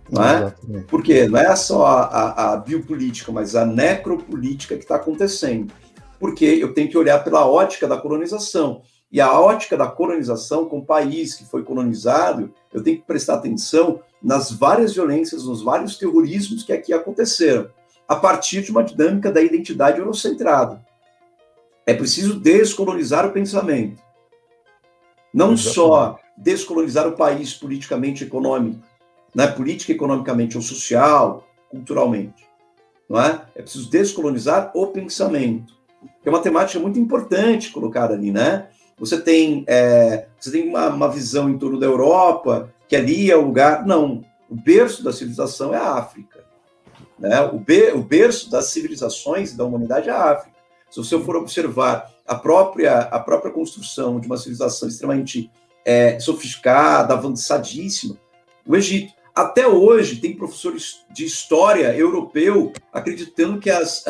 [0.09, 0.55] Não é?
[0.89, 5.73] Porque não é só a, a, a biopolítica, mas a necropolítica que está acontecendo.
[6.19, 8.83] Porque eu tenho que olhar pela ótica da colonização.
[9.11, 13.35] E a ótica da colonização, com o país que foi colonizado, eu tenho que prestar
[13.35, 17.71] atenção nas várias violências, nos vários terrorismos que aqui aconteceram,
[18.07, 20.85] a partir de uma dinâmica da identidade eurocentrada.
[21.87, 24.03] É preciso descolonizar o pensamento.
[25.33, 25.75] Não Exatamente.
[25.75, 28.81] só descolonizar o país politicamente e econômico,
[29.35, 29.47] né?
[29.47, 32.47] política, economicamente ou social, culturalmente.
[33.09, 33.43] Não é?
[33.55, 35.75] é preciso descolonizar o pensamento.
[36.25, 38.69] É uma temática muito importante colocada ali, né?
[38.99, 43.37] Você tem, é, você tem uma, uma visão em torno da Europa, que ali é
[43.37, 43.87] o lugar.
[43.87, 46.45] Não, o berço da civilização é a África.
[47.17, 47.41] Né?
[47.43, 50.57] O, be, o berço das civilizações da humanidade é a África.
[50.91, 55.49] Se você for observar a própria, a própria construção de uma civilização extremamente
[55.85, 58.17] é, sofisticada, avançadíssima,
[58.67, 59.13] o Egito.
[59.33, 64.05] Até hoje, tem professores de história europeu acreditando que as,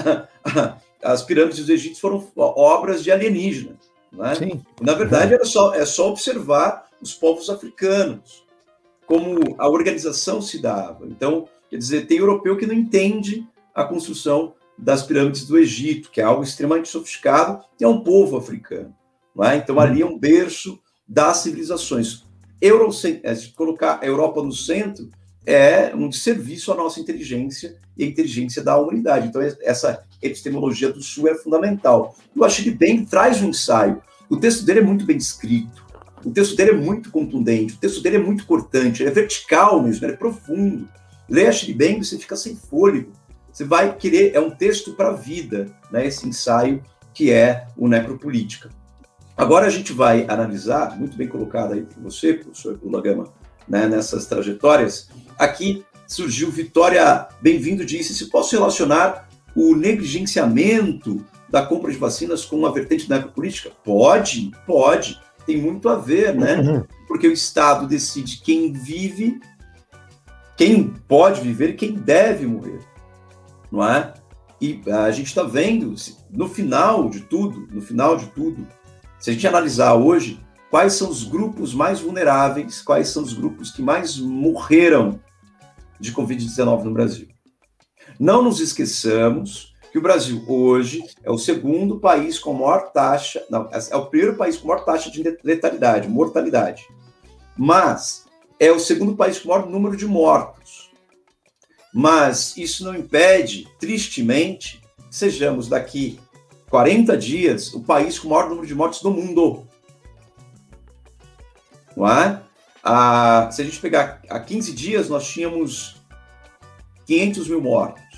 [1.05, 3.90] as pirâmides do Egito foram obras de alienígenas.
[4.11, 4.59] Né?
[4.81, 8.39] Na verdade, era só, é só observar os povos africanos,
[9.11, 11.05] como a organização se dava.
[11.05, 13.44] Então, quer dizer, tem europeu que não entende
[13.75, 18.37] a construção das pirâmides do Egito, que é algo extremamente sofisticado, e é um povo
[18.37, 18.94] africano.
[19.42, 19.57] É?
[19.57, 22.25] Então, ali é um berço das civilizações.
[22.61, 22.88] Euro,
[23.25, 25.11] é, colocar a Europa no centro
[25.44, 29.27] é um serviço à nossa inteligência e à inteligência da humanidade.
[29.27, 32.14] Então, essa epistemologia do Sul é fundamental.
[32.33, 34.01] E o Achille Ben traz um ensaio.
[34.29, 35.89] O texto dele é muito bem escrito,
[36.24, 39.83] o texto dele é muito contundente, o texto dele é muito cortante, ele é vertical
[39.83, 40.88] mesmo, ele é profundo.
[41.28, 43.12] Lê Achille Ben, você fica sem fôlego.
[43.52, 47.88] Você vai querer, é um texto para a vida, né, esse ensaio que é o
[47.88, 48.70] Necropolítica.
[49.37, 53.33] Agora a gente vai analisar, muito bem colocado aí por você, professor Lula Gama,
[53.66, 55.09] né, nessas trajetórias.
[55.38, 62.56] Aqui surgiu Vitória Bem-vindo disse: se posso relacionar o negligenciamento da compra de vacinas com
[62.56, 63.70] uma vertente da política?
[63.85, 65.20] Pode, pode.
[65.46, 66.57] Tem muito a ver, né?
[66.57, 66.85] Uhum.
[67.09, 69.40] Porque o Estado decide quem vive,
[70.57, 72.81] quem pode viver e quem deve morrer,
[73.70, 74.14] não é?
[74.61, 75.94] E a gente está vendo,
[76.31, 78.66] no final de tudo, no final de tudo,
[79.18, 80.38] se a gente analisar hoje,
[80.70, 85.18] quais são os grupos mais vulneráveis, quais são os grupos que mais morreram
[85.98, 87.29] de Covid-19 no Brasil.
[88.18, 93.68] Não nos esqueçamos que o Brasil hoje é o segundo país com maior taxa, não,
[93.72, 96.87] é o primeiro país com maior taxa de letalidade, mortalidade.
[97.57, 98.26] Mas
[98.59, 100.90] é o segundo país com maior número de mortos.
[101.92, 106.20] Mas isso não impede, tristemente, que sejamos daqui
[106.70, 109.66] 40 dias o país com o maior número de mortes do mundo.
[111.96, 112.40] Não é?
[112.83, 116.00] Ah, se a gente pegar há 15 dias, nós tínhamos
[117.07, 118.10] 500 mil mortos.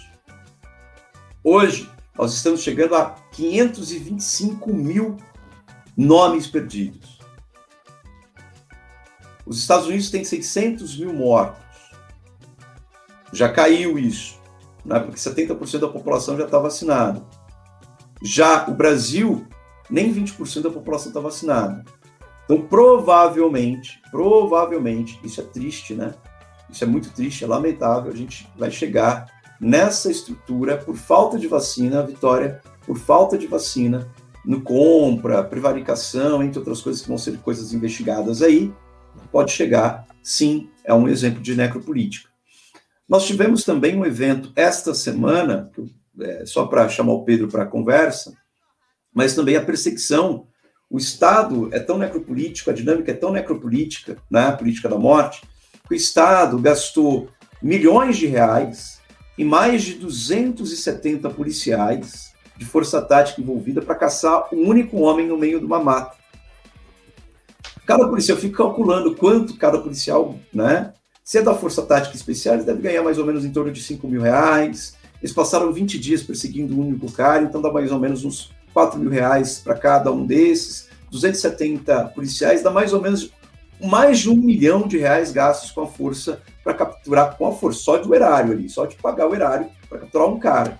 [1.44, 5.16] Hoje, nós estamos chegando a 525 mil
[5.96, 7.18] nomes perdidos.
[9.44, 11.60] Os Estados Unidos têm 600 mil mortos.
[13.32, 14.38] Já caiu isso,
[14.84, 15.00] né?
[15.00, 17.26] porque 70% da população já está vacinada.
[18.22, 19.44] Já o Brasil,
[19.90, 21.84] nem 20% da população está vacinada.
[22.44, 26.14] Então, provavelmente, provavelmente, isso é triste, né?
[26.70, 28.12] Isso é muito triste, é lamentável.
[28.12, 34.10] A gente vai chegar nessa estrutura por falta de vacina, Vitória, por falta de vacina,
[34.44, 38.74] no compra, prevaricação, entre outras coisas que vão ser coisas investigadas aí,
[39.30, 42.28] pode chegar, sim, é um exemplo de necropolítica.
[43.08, 45.70] Nós tivemos também um evento esta semana,
[46.20, 48.36] é, só para chamar o Pedro para a conversa,
[49.14, 50.48] mas também a perseguição.
[50.90, 55.42] O Estado é tão necropolítico, a dinâmica é tão necropolítica, né, a política da morte,
[55.86, 57.28] que o Estado gastou
[57.62, 59.01] milhões de reais
[59.36, 65.38] e mais de 270 policiais de força tática envolvida para caçar um único homem no
[65.38, 66.16] meio de uma mata.
[67.86, 70.92] Cada policial, eu fico calculando quanto cada policial, né?
[71.24, 74.06] Se é da Força Tática Especial, deve ganhar mais ou menos em torno de 5
[74.08, 74.96] mil reais.
[75.20, 78.98] Eles passaram 20 dias perseguindo um único cara, então dá mais ou menos uns 4
[78.98, 80.88] mil reais para cada um desses.
[81.10, 83.32] 270 policiais dá mais ou menos
[83.82, 87.80] mais de um milhão de reais gastos com a força para capturar, com a força,
[87.80, 90.78] só do erário ali, só de pagar o erário para capturar um cara.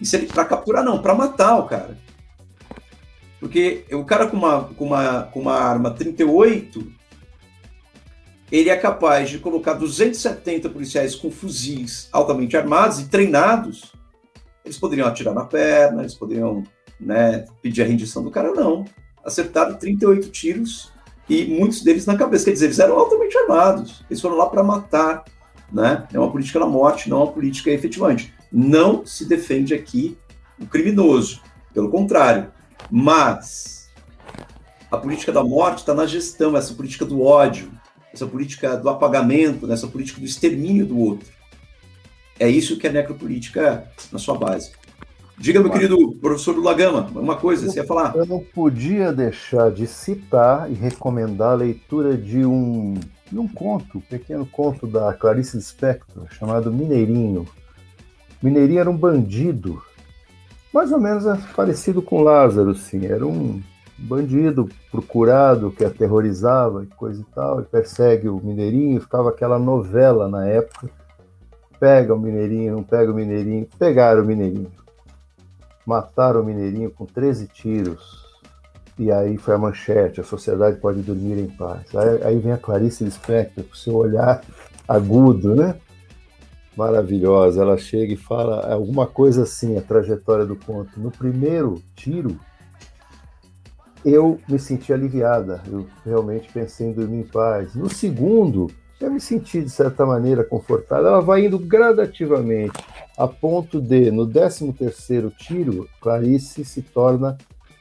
[0.00, 1.96] E se ele para capturar não, para matar o cara.
[3.40, 6.86] Porque o cara com uma, com uma, com uma arma 38,
[8.50, 13.92] ele é capaz de colocar 270 policiais com fuzis altamente armados e treinados.
[14.64, 16.62] Eles poderiam atirar na perna, eles poderiam
[17.00, 18.84] né, pedir a rendição do cara, não.
[19.24, 20.92] Acertaram 38 tiros
[21.28, 22.44] e muitos deles na cabeça.
[22.44, 24.04] Quer dizer, eles eram altamente armados.
[24.08, 25.24] Eles foram lá para matar
[25.72, 26.06] né?
[26.12, 28.32] É uma política da morte, não uma política efetivamente.
[28.52, 30.16] Não se defende aqui
[30.60, 31.40] o criminoso,
[31.74, 32.50] pelo contrário.
[32.90, 33.90] Mas
[34.90, 37.70] a política da morte está na gestão, essa política do ódio,
[38.12, 41.28] essa política do apagamento, essa política do extermínio do outro.
[42.38, 44.72] É isso que é necropolítica na sua base.
[45.38, 48.16] Diga, meu querido professor Lagama, uma coisa, você ia falar.
[48.16, 52.94] Eu não podia deixar de citar e recomendar a leitura de um,
[53.30, 57.46] de um conto, um pequeno conto da Clarice Lispector, chamado Mineirinho.
[58.42, 59.82] Mineirinho era um bandido,
[60.72, 63.04] mais ou menos parecido com Lázaro, sim.
[63.04, 63.62] Era um
[63.98, 70.28] bandido procurado que aterrorizava e coisa e tal, e persegue o Mineirinho, ficava aquela novela
[70.30, 70.90] na época.
[71.78, 74.85] Pega o Mineirinho, não pega o Mineirinho, pegaram o Mineirinho
[75.86, 78.26] mataram o Mineirinho com 13 tiros.
[78.98, 81.94] E aí foi a manchete, a sociedade pode dormir em paz.
[81.94, 84.42] Aí, aí vem a Clarice Lispector com seu olhar
[84.88, 85.76] agudo, né?
[86.76, 87.62] Maravilhosa.
[87.62, 90.98] Ela chega e fala alguma coisa assim, a trajetória do conto.
[90.98, 92.38] No primeiro tiro,
[94.04, 95.62] eu me senti aliviada.
[95.66, 97.74] Eu realmente pensei em dormir em paz.
[97.74, 98.68] No segundo,
[99.00, 101.08] eu me senti, de certa maneira, confortável.
[101.08, 102.78] Ela vai indo gradativamente,
[103.16, 107.36] a ponto de, no 13º tiro, Clarice se torna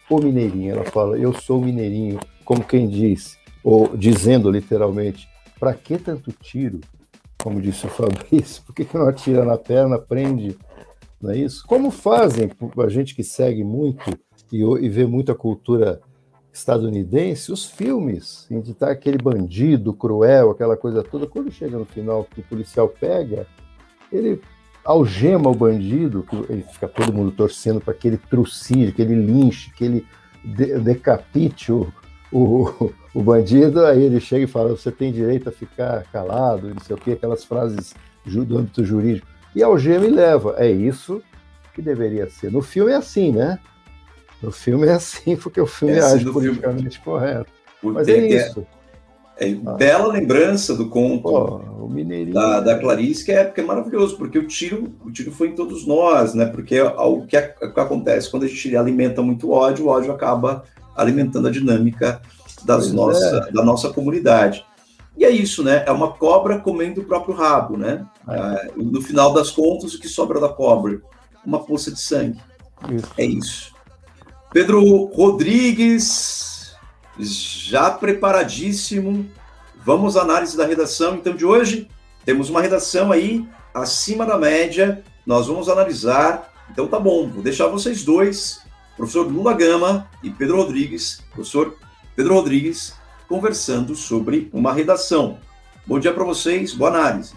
[0.10, 0.76] o Mineirinho.
[0.76, 5.28] Ela fala, eu sou Mineirinho, como quem diz, ou dizendo literalmente,
[5.60, 6.82] para que tanto tiro?
[7.42, 10.58] Como disse o Fabrício, por que, que não atira na perna, prende?
[11.22, 11.66] Não é isso?
[11.68, 14.18] Como fazem a gente que segue muito
[14.52, 16.02] e, e vê muita cultura
[16.56, 21.86] estadunidense, os filmes, em que está aquele bandido cruel, aquela coisa toda, quando chega no
[21.86, 23.46] final que o policial pega,
[24.10, 24.42] ele
[24.86, 29.70] algema o bandido, ele fica todo mundo torcendo para que ele trucide, que ele linche,
[29.74, 30.08] que ele
[30.46, 31.92] de decapite o,
[32.32, 36.82] o, o, bandido, aí ele chega e fala: você tem direito a ficar calado, não
[36.82, 37.94] sei o que, aquelas frases
[38.26, 39.28] do âmbito jurídico.
[39.56, 40.56] E algema e leva.
[40.58, 41.22] É isso
[41.74, 42.52] que deveria ser.
[42.52, 43.60] No filme é assim, né?
[44.46, 47.04] No filme é assim, porque o filme é assim age politicamente filme.
[47.04, 47.52] correto.
[47.82, 48.66] Mas é isso.
[49.38, 49.74] É, é ah.
[49.74, 51.90] bela lembrança do conto Pô,
[52.32, 55.56] da, da, Clarice, que é, que é maravilhoso, porque o tiro, o tiro foi em
[55.56, 56.46] todos nós, né?
[56.46, 60.64] Porque o que, acontece quando a gente alimenta muito ódio, o ódio acaba
[60.96, 62.22] alimentando a dinâmica
[62.64, 63.52] das nossa, é.
[63.52, 64.66] da nossa comunidade.
[65.18, 65.84] E é isso, né?
[65.86, 68.06] É uma cobra comendo o próprio rabo, né?
[68.28, 68.36] É.
[68.36, 71.02] É, no final das contas, o que sobra da cobra?
[71.46, 72.40] Uma poça de sangue.
[72.92, 73.08] Isso.
[73.18, 73.75] É isso.
[74.56, 76.78] Pedro Rodrigues,
[77.20, 79.30] já preparadíssimo.
[79.84, 81.90] Vamos à análise da redação, então, de hoje.
[82.24, 85.04] Temos uma redação aí acima da média.
[85.26, 86.54] Nós vamos analisar.
[86.72, 88.62] Então, tá bom, vou deixar vocês dois,
[88.96, 91.76] professor Lula Gama e Pedro Rodrigues, professor
[92.16, 92.96] Pedro Rodrigues,
[93.28, 95.38] conversando sobre uma redação.
[95.86, 97.34] Bom dia para vocês, boa análise.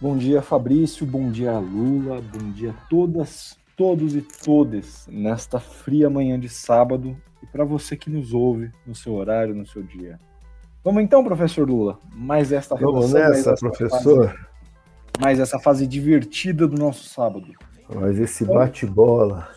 [0.00, 1.04] Bom dia, Fabrício.
[1.04, 2.20] Bom dia, Lula.
[2.20, 7.96] Bom dia a todas todos e todas nesta fria manhã de sábado e para você
[7.96, 10.18] que nos ouve no seu horário, no seu dia.
[10.82, 14.28] Vamos então, professor Lula, mais esta Vamos nessa, mais professor.
[14.28, 14.46] Fase,
[15.20, 17.52] mais essa fase divertida do nosso sábado.
[17.94, 19.48] Mas esse então, bate-bola.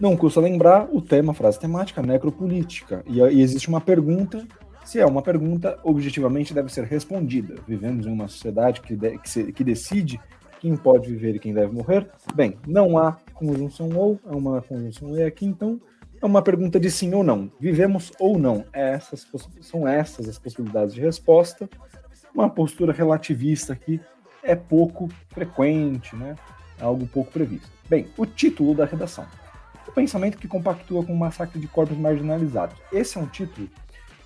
[0.00, 3.02] Não custa lembrar o tema, frase temática, necropolítica.
[3.06, 4.46] E, e existe uma pergunta
[4.88, 7.56] se é uma pergunta, objetivamente deve ser respondida.
[7.66, 10.18] Vivemos em uma sociedade que, de, que, se, que decide
[10.60, 12.08] quem pode viver e quem deve morrer?
[12.34, 15.80] Bem, não há conjunção ou, é uma conjunção e aqui, então
[16.20, 17.50] é uma pergunta de sim ou não.
[17.60, 18.64] Vivemos ou não?
[18.72, 19.26] É essas,
[19.60, 21.68] são essas as possibilidades de resposta.
[22.34, 24.00] Uma postura relativista aqui
[24.42, 26.34] é pouco frequente, né?
[26.78, 27.68] É algo pouco previsto.
[27.88, 29.26] Bem, o título da redação.
[29.86, 32.76] O pensamento que compactua com o massacre de corpos marginalizados.
[32.92, 33.68] Esse é um título,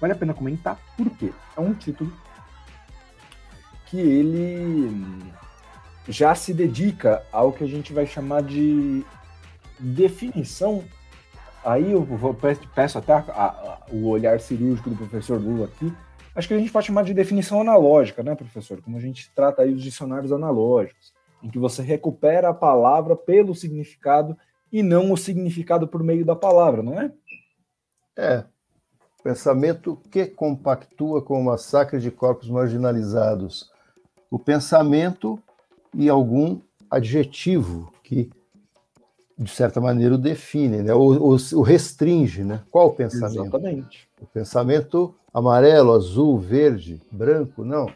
[0.01, 1.33] vale a pena comentar, por quê?
[1.57, 2.13] É um título
[3.87, 4.91] que ele
[6.09, 9.05] já se dedica ao que a gente vai chamar de
[9.79, 10.83] definição.
[11.65, 12.07] Aí eu
[12.75, 15.93] peço até a, a, o olhar cirúrgico do professor Lula aqui.
[16.35, 18.81] Acho que a gente pode chamar de definição analógica, né, professor?
[18.81, 23.55] Como a gente trata aí os dicionários analógicos, em que você recupera a palavra pelo
[23.55, 24.37] significado
[24.73, 27.13] e não o significado por meio da palavra, não é?
[28.17, 28.45] É.
[29.23, 33.71] Pensamento que compactua com o massacre de corpos marginalizados.
[34.31, 35.39] O pensamento
[35.95, 38.31] e algum adjetivo que,
[39.39, 40.95] de certa maneira, o define, né?
[40.95, 42.45] o, restringe.
[42.45, 42.61] Né?
[42.71, 43.43] Qual o pensamento?
[43.43, 44.09] Exatamente.
[44.21, 47.65] O pensamento amarelo, azul, verde, branco?
[47.65, 47.87] Não.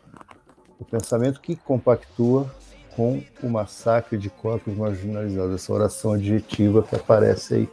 [0.78, 2.50] O pensamento que compactua
[2.94, 7.68] com o massacre de corpos marginalizados, essa oração adjetiva que aparece aí,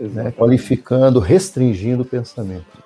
[0.00, 0.32] né?
[0.32, 2.85] qualificando, restringindo o pensamento.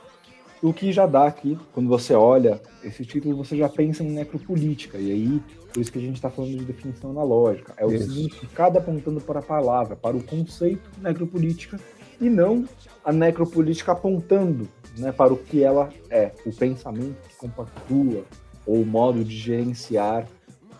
[0.62, 4.98] O que já dá aqui, quando você olha esse título, você já pensa em necropolítica.
[4.98, 5.42] E aí,
[5.72, 7.72] por isso que a gente está falando de definição analógica.
[7.78, 8.10] É o isso.
[8.10, 11.80] significado apontando para a palavra, para o conceito necropolítica,
[12.20, 12.66] e não
[13.02, 18.24] a necropolítica apontando né, para o que ela é, o pensamento que compactua,
[18.66, 20.26] ou o modo de gerenciar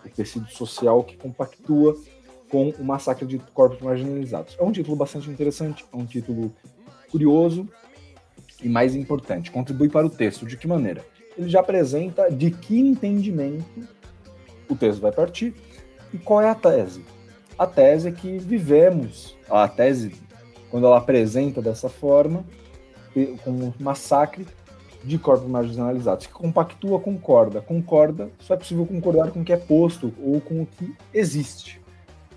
[0.05, 1.97] o tecido social que compactua
[2.51, 4.57] com o massacre de corpos marginalizados.
[4.59, 6.53] É um título bastante interessante, é um título
[7.11, 7.66] curioso,
[8.62, 10.46] e mais importante, contribui para o texto.
[10.46, 11.04] De que maneira?
[11.36, 13.64] Ele já apresenta de que entendimento
[14.68, 15.54] o texto vai partir
[16.12, 17.04] e qual é a tese.
[17.58, 20.14] A tese é que vivemos, a tese,
[20.70, 22.44] quando ela apresenta dessa forma,
[23.44, 24.46] com massacre
[25.02, 27.61] de corpos marginalizados, que compactua, concorda.
[27.61, 31.80] Concorda, só é possível concordar com o que é posto ou com o que existe.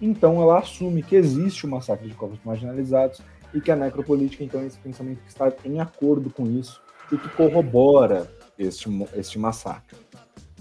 [0.02, 3.22] Então ela assume que existe o massacre de corpos marginalizados
[3.54, 6.82] e que a necropolítica, então, é esse pensamento que está em acordo com isso
[7.12, 9.98] e que corrobora este, este massacre.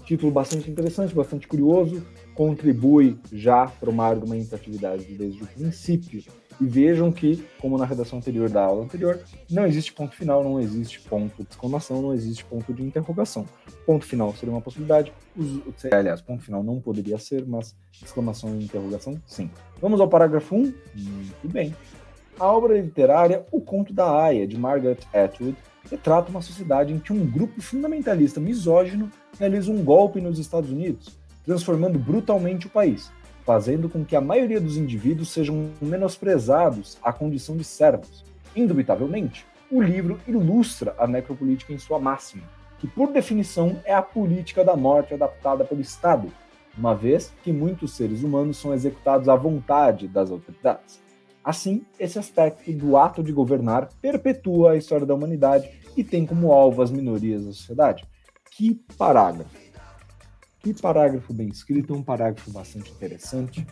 [0.05, 6.23] Título bastante interessante, bastante curioso, contribui já para uma argumentatividade desde o princípio.
[6.61, 9.19] E vejam que, como na redação anterior da aula anterior,
[9.49, 13.45] não existe ponto final, não existe ponto de exclamação, não existe ponto de interrogação.
[13.85, 15.11] Ponto final seria uma possibilidade,
[15.91, 19.49] aliás, ponto final não poderia ser, mas exclamação e interrogação, sim.
[19.81, 20.59] Vamos ao parágrafo 1?
[20.59, 21.73] Muito bem.
[22.39, 25.55] A obra literária O Conto da Aya, de Margaret Atwood,
[25.89, 31.19] retrata uma sociedade em que um grupo fundamentalista misógino realiza um golpe nos Estados Unidos,
[31.45, 33.11] transformando brutalmente o país,
[33.45, 38.25] fazendo com que a maioria dos indivíduos sejam menosprezados à condição de servos.
[38.55, 42.43] Indubitavelmente, o livro ilustra a necropolítica em sua máxima,
[42.79, 46.31] que por definição é a política da morte adaptada pelo Estado,
[46.75, 51.02] uma vez que muitos seres humanos são executados à vontade das autoridades.
[51.43, 56.51] Assim, esse aspecto do ato de governar perpetua a história da humanidade e tem como
[56.51, 58.05] alvo as minorias da sociedade.
[58.51, 59.63] Que parágrafo!
[60.59, 63.67] Que parágrafo bem escrito, um parágrafo bastante interessante.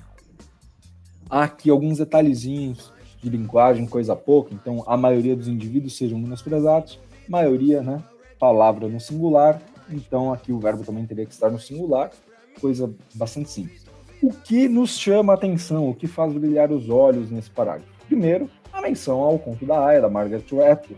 [1.30, 2.91] Há aqui alguns detalhezinhos
[3.22, 6.99] de linguagem, coisa pouca, então a maioria dos indivíduos sejam menosprezados,
[7.30, 8.03] maioria, né?
[8.38, 12.11] Palavra no singular, então aqui o verbo também teria que estar no singular,
[12.59, 13.80] coisa bastante simples.
[14.22, 17.89] O que nos chama a atenção, o que faz brilhar os olhos nesse parágrafo?
[18.05, 20.95] Primeiro, a menção ao conto da Aya, da Margaret Atwood.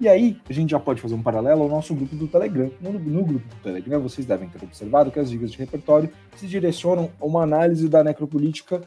[0.00, 2.70] E aí, a gente já pode fazer um paralelo ao nosso grupo do Telegram.
[2.80, 6.46] No, no, grupo do Telegram, vocês devem ter observado que as dicas de repertório se
[6.46, 8.82] direcionam a uma análise da necropolítica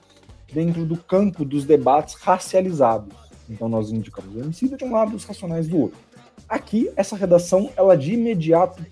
[0.53, 3.13] dentro do campo dos debates racializados.
[3.49, 5.99] Então, nós indicamos o homicídio de um lado e os racionais do outro.
[6.47, 8.85] Aqui, essa redação, ela de imediato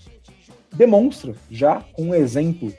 [0.74, 2.74] demonstra, já com um exemplo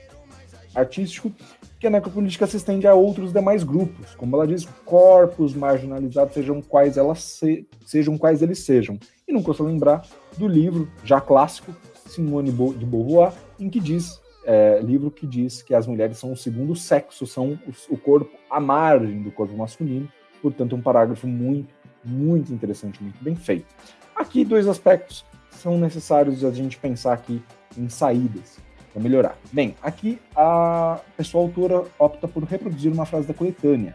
[0.74, 1.32] artístico,
[1.79, 6.62] que a necropolítica se estende a outros demais grupos, como ela diz, corpos marginalizados, sejam
[6.62, 8.99] quais elas se, sejam quais eles sejam.
[9.29, 10.07] E não custa lembrar
[10.39, 11.74] do livro já clássico
[12.07, 16.37] Simone de Beauvoir, em que diz é, livro que diz que as mulheres são o
[16.37, 17.59] segundo sexo, são
[17.91, 20.09] o corpo à margem do corpo masculino.
[20.41, 21.74] Portanto, um parágrafo muito,
[22.05, 23.74] muito interessante, muito bem feito.
[24.14, 27.43] Aqui dois aspectos são necessários a gente pensar aqui
[27.77, 28.65] em saídas
[28.97, 29.38] para melhorar.
[29.53, 33.94] Bem, aqui a pessoa autora opta por reproduzir uma frase da coletânea,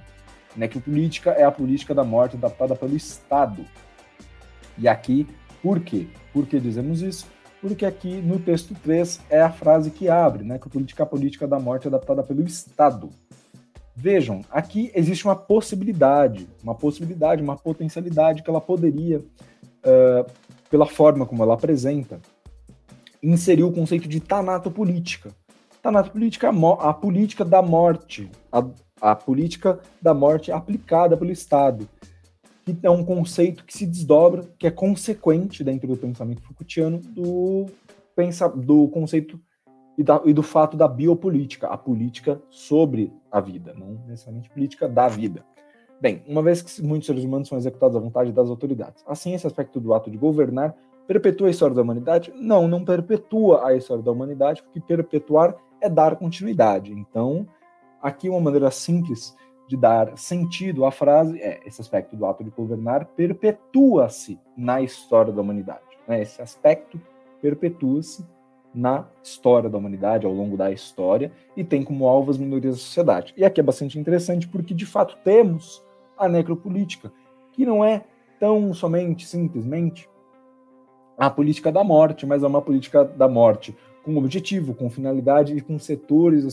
[0.56, 3.66] né, que política é a política da morte adaptada pelo Estado.
[4.78, 5.28] E aqui,
[5.64, 6.08] por quê?
[6.32, 7.26] Por que dizemos isso?
[7.60, 11.10] Porque aqui no texto 3 é a frase que abre, né, que política é a
[11.10, 13.10] política da morte adaptada pelo Estado.
[13.96, 20.32] Vejam, aqui existe uma possibilidade, uma possibilidade, uma potencialidade que ela poderia, uh,
[20.70, 22.22] pela forma como ela apresenta,
[23.22, 25.32] inseriu o conceito de tanatopolítica.
[25.82, 28.66] Tanatopolítica é a, política da morte, a,
[29.02, 31.88] a política da morte aplicada pelo Estado,
[32.64, 37.66] que é um conceito que se desdobra, que é consequente dentro do pensamento Foucaultiano do,
[38.16, 39.40] pensa, do conceito
[39.98, 44.88] e, da, e do fato da biopolítica, a política sobre a vida, não necessariamente política
[44.88, 45.44] da vida.
[46.00, 49.46] Bem, uma vez que muitos seres humanos são executados à vontade das autoridades, assim esse
[49.46, 50.76] aspecto do ato de governar
[51.08, 52.32] Perpetua a história da humanidade?
[52.36, 56.94] Não, não perpetua a história da humanidade, porque perpetuar é dar continuidade.
[56.94, 57.48] Então,
[58.02, 59.36] aqui uma maneira simples
[59.68, 65.32] de dar sentido à frase é esse aspecto do ato de governar perpetua-se na história
[65.32, 65.82] da humanidade.
[66.08, 66.22] Né?
[66.22, 67.00] Esse aspecto
[67.42, 68.26] perpetua-se
[68.74, 72.82] na história da humanidade, ao longo da história, e tem como alvo as minorias da
[72.82, 73.34] sociedade.
[73.36, 75.84] E aqui é bastante interessante porque, de fato, temos
[76.18, 77.12] a necropolítica,
[77.52, 78.04] que não é
[78.40, 80.10] tão somente, simplesmente,
[81.22, 85.62] a política da morte, mas é uma política da morte com objetivo, com finalidade e
[85.62, 86.44] com setores,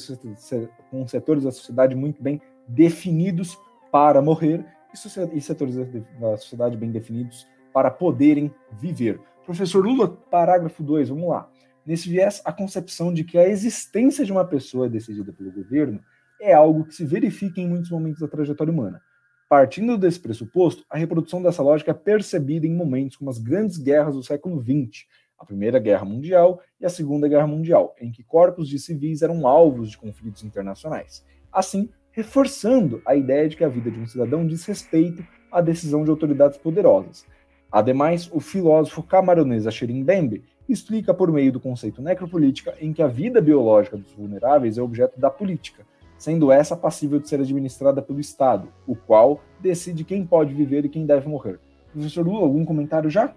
[0.91, 2.39] com setores da sociedade muito bem
[2.69, 3.59] definidos
[3.91, 4.63] para morrer
[5.33, 5.75] e setores
[6.21, 9.19] da sociedade bem definidos para poderem viver.
[9.47, 11.49] Professor Lula, parágrafo 2, vamos lá.
[11.87, 15.99] Nesse viés, a concepção de que a existência de uma pessoa decidida pelo governo
[16.39, 19.01] é algo que se verifica em muitos momentos da trajetória humana.
[19.49, 24.15] Partindo desse pressuposto, a reprodução dessa lógica é percebida em momentos como as grandes guerras
[24.15, 25.07] do século XX,
[25.39, 29.47] a Primeira Guerra Mundial e a Segunda Guerra Mundial, em que corpos de civis eram
[29.47, 31.25] alvos de conflitos internacionais.
[31.51, 36.05] Assim, reforçando a ideia de que a vida de um cidadão diz respeito à decisão
[36.05, 37.25] de autoridades poderosas.
[37.73, 43.07] Ademais, o filósofo camaronês Acherim Bembe explica por meio do conceito necropolítica em que a
[43.07, 45.87] vida biológica dos vulneráveis é objeto da política,
[46.19, 50.89] sendo essa passível de ser administrada pelo Estado, o qual decide quem pode viver e
[50.89, 51.59] quem deve morrer.
[51.93, 53.33] Professor Lula, algum comentário já?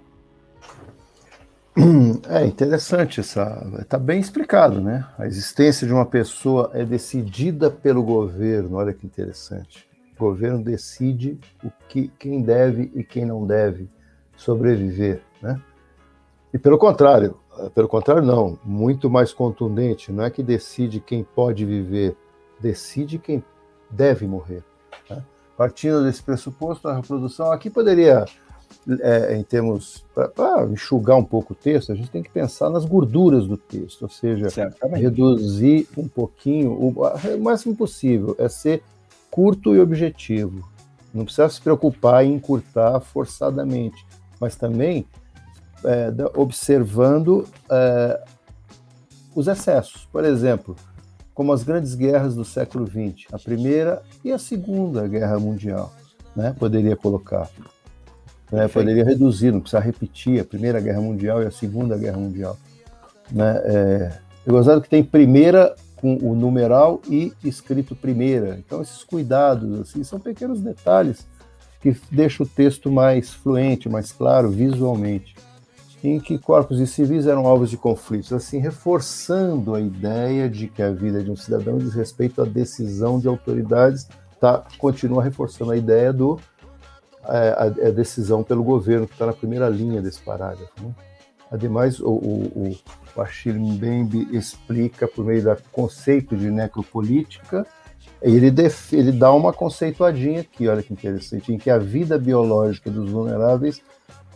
[2.28, 3.66] É interessante essa.
[3.80, 5.08] Está bem explicado, né?
[5.18, 8.76] A existência de uma pessoa é decidida pelo governo.
[8.76, 9.88] Olha que interessante.
[10.16, 13.90] O governo decide o que, quem deve e quem não deve
[14.36, 15.62] sobreviver, né?
[16.54, 17.38] E pelo contrário,
[17.74, 20.12] pelo contrário, não, muito mais contundente.
[20.12, 22.16] Não é que decide quem pode viver,
[22.62, 23.44] decide quem
[23.90, 24.64] deve morrer.
[25.10, 25.24] Né?
[25.58, 28.26] Partindo desse pressuposto, a reprodução aqui poderia,
[29.02, 32.86] é, em termos para enxugar um pouco o texto, a gente tem que pensar nas
[32.86, 35.02] gorduras do texto, ou seja, Certamente.
[35.02, 38.82] reduzir um pouquinho, o, o máximo possível, é ser
[39.30, 40.68] curto e objetivo.
[41.14, 44.06] Não precisa se preocupar em encurtar forçadamente,
[44.40, 45.06] mas também
[45.84, 48.24] é, observando é,
[49.36, 50.06] os excessos.
[50.12, 50.76] Por exemplo,
[51.34, 55.94] como as grandes guerras do século XX, a Primeira e a Segunda Guerra Mundial,
[56.36, 56.56] né?
[56.58, 57.50] Poderia colocar.
[58.52, 58.68] Né?
[58.68, 62.58] Poderia reduzir, não precisa repetir a Primeira Guerra Mundial e a Segunda Guerra Mundial.
[63.32, 63.62] Né?
[63.64, 64.12] É,
[64.46, 68.58] eu gostado que tem Primeira com o numeral e escrito Primeira.
[68.58, 71.26] Então, esses cuidados assim, são pequenos detalhes
[71.80, 75.36] que deixam o texto mais fluente, mais claro visualmente
[76.04, 80.82] em que corpos de civis eram alvos de conflitos, assim reforçando a ideia de que
[80.82, 84.08] a vida de um cidadão diz respeito à decisão de autoridades,
[84.40, 86.40] tá, continua reforçando a ideia do
[87.24, 90.74] é, a, a decisão pelo governo, que está na primeira linha desse parágrafo.
[90.82, 90.92] Né?
[91.52, 92.78] Ademais, o, o,
[93.16, 97.66] o Achille Mbembe explica, por meio do conceito de necropolítica,
[98.22, 102.90] ele, def, ele dá uma conceituadinha aqui, olha que interessante, em que a vida biológica
[102.90, 103.82] dos vulneráveis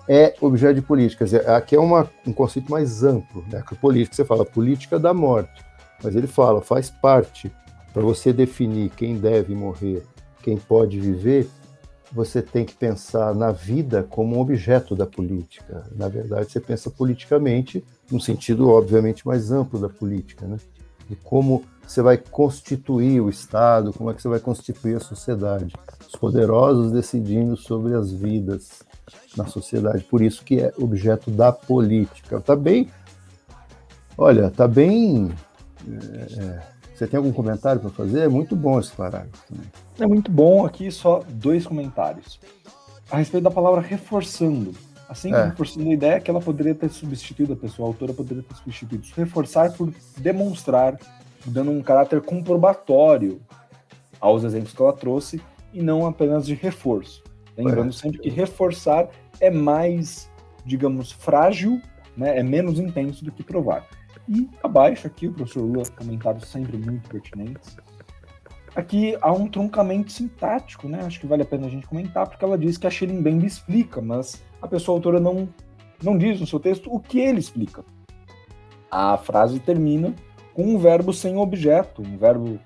[0.08, 1.26] é objeto de política.
[1.26, 3.64] Dizer, aqui é uma, um conceito mais amplo, né?
[3.68, 5.64] Que política, você fala política da morte,
[6.04, 7.52] mas ele fala, faz parte,
[7.94, 10.04] para você definir quem deve morrer,
[10.44, 11.48] quem pode viver,
[12.12, 15.84] você tem que pensar na vida como um objeto da política.
[15.96, 20.58] Na verdade, você pensa politicamente, no sentido, obviamente, mais amplo da política, né?
[21.10, 25.74] De como você vai constituir o Estado, como é que você vai constituir a sociedade.
[26.08, 28.84] Os poderosos decidindo sobre as vidas
[29.38, 30.04] na sociedade.
[30.04, 32.40] Por isso que é objeto da política.
[32.40, 32.90] Tá bem.
[34.18, 35.34] Olha, tá bem.
[35.88, 38.22] É, é você tem algum comentário para fazer?
[38.22, 39.66] É muito bom esse parágrafo também.
[40.00, 40.66] É muito bom.
[40.66, 42.40] Aqui só dois comentários.
[43.12, 44.74] A respeito da palavra reforçando.
[45.10, 45.48] Assim é.
[45.48, 49.06] reforçando a ideia que ela poderia ter substituído, a pessoa a autora poderia ter substituído.
[49.14, 50.98] Reforçar por demonstrar,
[51.46, 53.42] dando um caráter comprobatório
[54.20, 55.42] aos exemplos que ela trouxe
[55.74, 57.22] e não apenas de reforço.
[57.58, 60.30] Lembrando sempre que reforçar é mais,
[60.66, 61.82] digamos, frágil,
[62.16, 62.40] né?
[62.40, 63.88] é menos intenso do que provar.
[64.28, 67.78] E abaixo aqui, o professor Lula, comentários sempre muito pertinentes.
[68.76, 71.00] Aqui há um troncamento sintático, né?
[71.04, 74.02] Acho que vale a pena a gente comentar, porque ela diz que a Scherimbembe explica,
[74.02, 75.48] mas a pessoa autora não,
[76.04, 77.86] não diz no seu texto o que ele explica.
[78.92, 80.14] A frase termina
[80.54, 82.60] com um verbo sem objeto, um verbo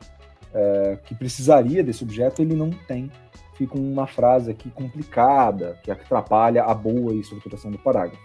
[0.54, 3.12] é, que precisaria desse objeto, ele não tem
[3.60, 8.24] fica uma frase aqui complicada, que atrapalha a boa estruturação do parágrafo.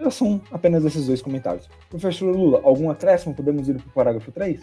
[0.00, 1.68] Já são apenas esses dois comentários.
[1.88, 3.32] Professor Lula, algum acréscimo?
[3.32, 4.60] Podemos ir para o parágrafo 3?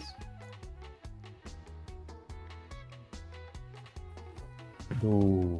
[5.00, 5.58] Do...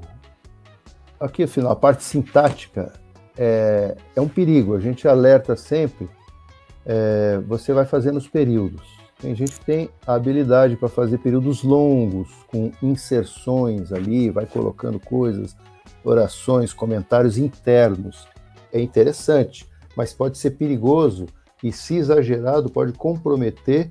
[1.19, 2.93] Aqui, afinal, a parte sintática
[3.39, 4.77] é, é um perigo.
[4.77, 6.07] A gente alerta sempre,
[6.85, 8.94] é, você vai fazendo os períodos.
[9.25, 15.01] Tem gente que tem a habilidade para fazer períodos longos, com inserções ali, vai colocando
[15.01, 15.57] coisas,
[16.05, 18.29] orações, comentários internos.
[18.71, 19.67] É interessante,
[19.97, 21.25] mas pode ser perigoso
[21.63, 23.91] e, se exagerado, pode comprometer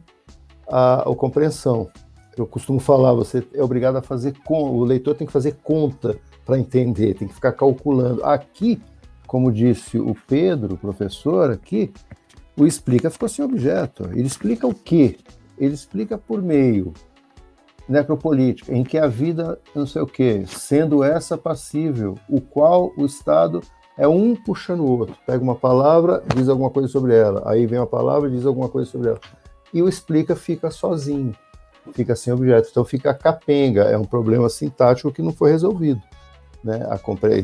[0.68, 1.90] a, a compreensão.
[2.38, 6.16] Eu costumo falar, você é obrigado a fazer com, o leitor tem que fazer conta
[6.46, 8.24] para entender, tem que ficar calculando.
[8.24, 8.80] Aqui,
[9.26, 11.92] como disse o Pedro, professor aqui,
[12.58, 14.10] o explica ficou sem objeto.
[14.12, 15.18] Ele explica o quê?
[15.58, 16.94] Ele explica por meio
[17.88, 23.06] necropolítica, em que a vida não sei o quê, sendo essa passível, o qual o
[23.06, 23.62] Estado
[23.98, 25.16] é um puxando o outro.
[25.26, 28.90] Pega uma palavra, diz alguma coisa sobre ela, aí vem uma palavra, diz alguma coisa
[28.90, 29.20] sobre ela.
[29.74, 31.36] E o explica fica sozinho,
[31.94, 32.70] fica sem objeto.
[32.72, 36.02] Então fica capenga, é um problema sintático que não foi resolvido.
[36.64, 36.80] Né?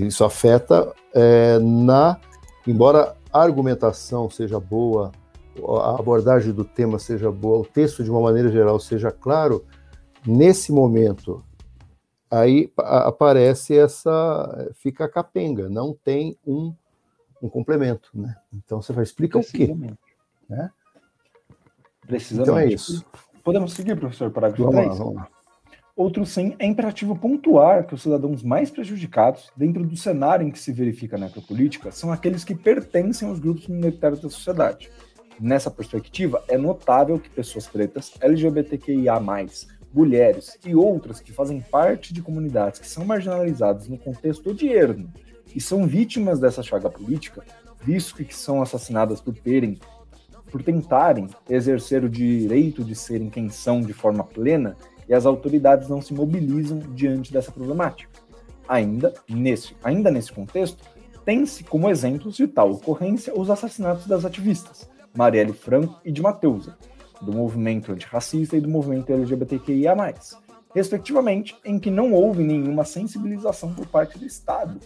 [0.01, 2.17] Isso afeta é, na.
[2.65, 5.11] Embora a argumentação seja boa,
[5.81, 9.65] a abordagem do tema seja boa, o texto de uma maneira geral seja claro,
[10.25, 11.43] nesse momento
[12.31, 16.73] aí aparece essa fica capenga, não tem um,
[17.41, 18.35] um complemento, né?
[18.53, 19.75] Então você vai explicar o quê,
[20.47, 20.71] né?
[22.01, 22.49] Precisamente.
[22.49, 23.05] Então é isso.
[23.43, 24.89] Podemos seguir, professor, parágrafo vamos 3?
[24.89, 25.27] Lá, vamos lá.
[25.99, 30.57] Outro sim é imperativo pontuar que os cidadãos mais prejudicados, dentro do cenário em que
[30.57, 34.89] se verifica a necropolítica, são aqueles que pertencem aos grupos minoritários da sociedade.
[35.37, 39.19] Nessa perspectiva, é notável que pessoas pretas, LGBTQIA,
[39.93, 45.11] mulheres e outras que fazem parte de comunidades que são marginalizadas no contexto odierno
[45.53, 47.43] e são vítimas dessa chaga política,
[47.81, 49.77] visto que são assassinadas por terem,
[50.49, 54.77] por tentarem exercer o direito de serem quem são de forma plena,
[55.09, 58.09] e as autoridades não se mobilizam diante dessa problemática.
[58.67, 60.83] Ainda nesse, ainda nesse contexto,
[61.25, 66.77] tem-se como exemplos de tal ocorrência os assassinatos das ativistas Marielle Franco e de Mateusa,
[67.19, 69.95] do movimento antirracista e do movimento LGBTQIA+,
[70.73, 74.79] respectivamente, em que não houve nenhuma sensibilização por parte do Estado.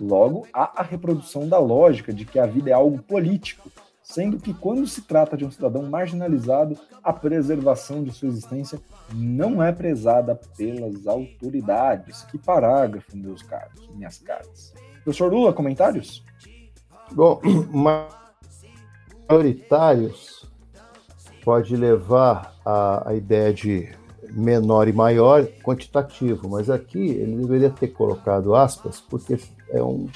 [0.00, 3.70] Logo, há a reprodução da lógica de que a vida é algo político,
[4.10, 8.80] sendo que quando se trata de um cidadão marginalizado, a preservação de sua existência
[9.14, 12.24] não é prezada pelas autoridades.
[12.24, 14.74] Que parágrafo, meus caros, minhas caras.
[15.04, 16.24] Professor Lula, comentários?
[17.12, 17.40] Bom,
[19.28, 20.50] maioritários
[21.44, 23.94] pode levar a, a ideia de
[24.32, 29.38] menor e maior quantitativo, mas aqui ele deveria ter colocado aspas, porque
[29.70, 30.08] é um,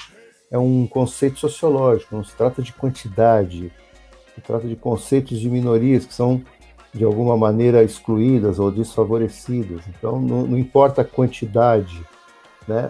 [0.51, 3.71] é um conceito sociológico, não se trata de quantidade,
[4.35, 6.43] se trata de conceitos de minorias que são
[6.93, 9.81] de alguma maneira excluídas ou desfavorecidas.
[9.87, 12.05] Então, não, não importa a quantidade,
[12.67, 12.89] né?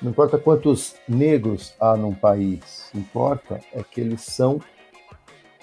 [0.00, 4.60] não importa quantos negros há num país, importa é que eles são,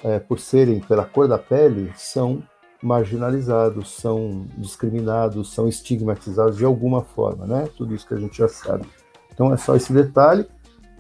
[0.03, 2.43] é, por serem pela cor da pele, são
[2.81, 7.67] marginalizados, são discriminados, são estigmatizados de alguma forma, né?
[7.75, 8.85] Tudo isso que a gente já sabe.
[9.33, 10.45] Então é só esse detalhe.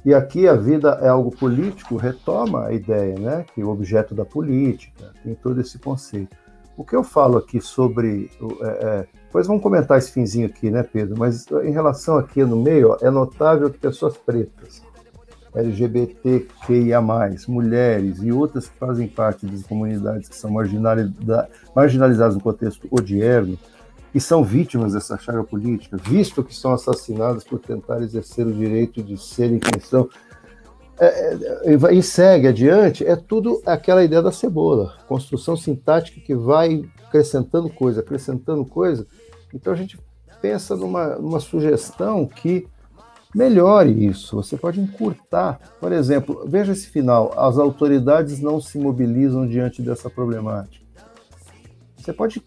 [0.05, 3.45] E aqui a vida é algo político, retoma a ideia, né?
[3.55, 6.37] Que o objeto da política tem todo esse conceito.
[6.77, 8.29] O que eu falo aqui sobre.
[8.61, 11.15] É, é, depois vamos comentar esse finzinho aqui, né, Pedro?
[11.17, 14.83] Mas em relação aqui no meio, ó, é notável que pessoas pretas,
[15.55, 17.01] LGBTQIA,
[17.47, 23.57] mulheres e outras que fazem parte das comunidades que são marginalizadas no contexto odierno,
[24.15, 29.03] e são vítimas dessa chaga política, visto que são assassinadas por tentar exercer o direito
[29.03, 30.07] de serem quem são.
[30.97, 31.33] É,
[31.65, 37.69] é, e segue adiante, é tudo aquela ideia da cebola, construção sintática que vai acrescentando
[37.69, 39.05] coisa, acrescentando coisa.
[39.53, 39.99] Então a gente
[40.41, 42.65] pensa numa, numa sugestão que
[43.35, 44.37] melhore isso.
[44.37, 50.09] Você pode encurtar, por exemplo, veja esse final: as autoridades não se mobilizam diante dessa
[50.09, 50.85] problemática.
[51.97, 52.41] Você pode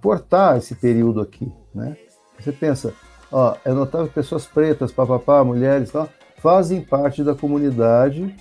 [0.00, 1.96] portar esse período aqui, né?
[2.38, 2.94] Você pensa,
[3.30, 8.34] ó, é notável pessoas pretas, papapá, mulheres, tal, fazem parte da comunidade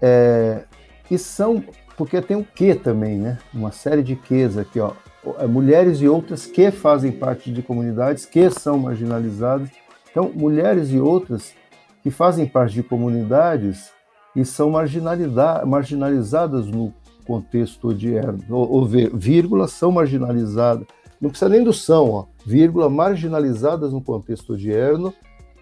[0.00, 0.64] é,
[1.10, 1.62] e são,
[1.96, 3.38] porque tem o que também, né?
[3.54, 4.92] Uma série de quês aqui, ó.
[5.38, 9.68] É, mulheres e outras que fazem parte de comunidades que são marginalizadas.
[10.10, 11.54] Então, mulheres e outras
[12.02, 13.90] que fazem parte de comunidades
[14.34, 16.92] e são marginalizadas no
[17.26, 20.86] contexto odierno, ou, ou são marginalizadas,
[21.20, 25.12] não precisa nem do são, ó, vírgula, marginalizadas no contexto odierno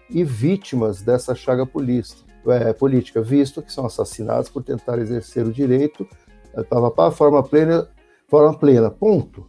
[0.09, 1.67] e vítimas dessa chaga
[2.47, 6.07] é, política, visto que são assassinados por tentar exercer o direito,
[6.53, 7.87] é, pá, forma plena,
[8.27, 9.47] forma plena, ponto.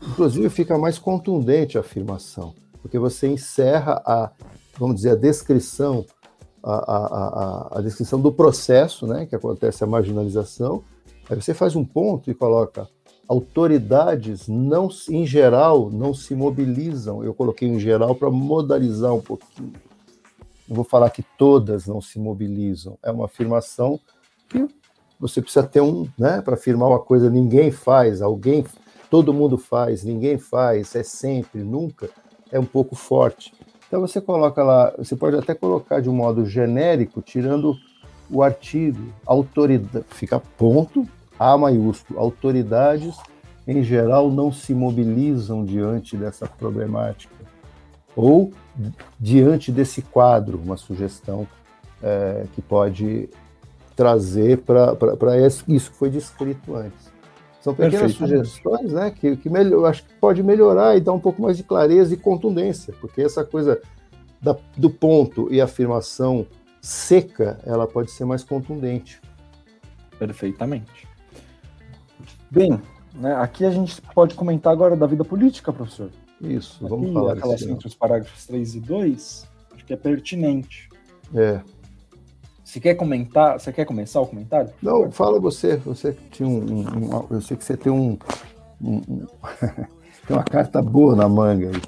[0.00, 4.30] Inclusive fica mais contundente a afirmação, porque você encerra a,
[4.78, 6.06] vamos dizer, a descrição,
[6.62, 10.84] a, a, a, a descrição do processo, né, que acontece a marginalização,
[11.28, 12.88] Aí você faz um ponto e coloca
[13.28, 17.22] autoridades não em geral não se mobilizam.
[17.22, 19.74] Eu coloquei em geral para modalizar um pouquinho.
[20.66, 22.98] Não vou falar que todas não se mobilizam.
[23.02, 24.00] É uma afirmação
[24.48, 24.66] que
[25.20, 28.64] você precisa ter um, né, para afirmar uma coisa ninguém faz, alguém,
[29.10, 32.08] todo mundo faz, ninguém faz, é sempre, nunca,
[32.52, 33.52] é um pouco forte.
[33.86, 37.76] Então você coloca lá, você pode até colocar de um modo genérico, tirando
[38.30, 41.06] o artigo, autoridade, fica ponto,
[41.38, 43.16] a maiúsculo, autoridades
[43.66, 47.34] em geral não se mobilizam diante dessa problemática
[48.16, 48.52] ou
[49.18, 51.46] diante desse quadro, uma sugestão
[52.02, 53.28] é, que pode
[53.94, 57.12] trazer para isso que foi descrito antes.
[57.60, 61.42] São pequenas sugestões né, que, que melhor, acho que pode melhorar e dar um pouco
[61.42, 63.80] mais de clareza e contundência, porque essa coisa
[64.40, 66.46] da, do ponto e afirmação
[66.80, 69.20] seca, ela pode ser mais contundente.
[70.18, 71.07] Perfeitamente.
[72.50, 72.80] Bem,
[73.14, 76.10] né, aqui a gente pode comentar agora da vida política, professor.
[76.40, 77.32] Isso, aqui, vamos falar.
[77.32, 80.88] A relação entre os parágrafos 3 e 2, acho que é pertinente.
[81.34, 81.60] É.
[82.64, 83.58] Você quer comentar?
[83.58, 84.70] Você quer começar o comentário?
[84.82, 85.76] Não, fala você.
[85.78, 88.18] Você tinha um, um, um eu sei que você tem um,
[88.80, 89.00] um
[90.26, 91.82] tem uma carta boa na manga aí.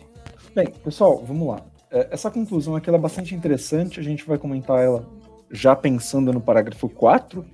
[0.55, 1.61] Bem, pessoal, vamos lá.
[1.91, 4.01] É, essa conclusão aqui é bastante interessante.
[4.01, 5.07] A gente vai comentar ela
[5.51, 7.45] já pensando no parágrafo 4.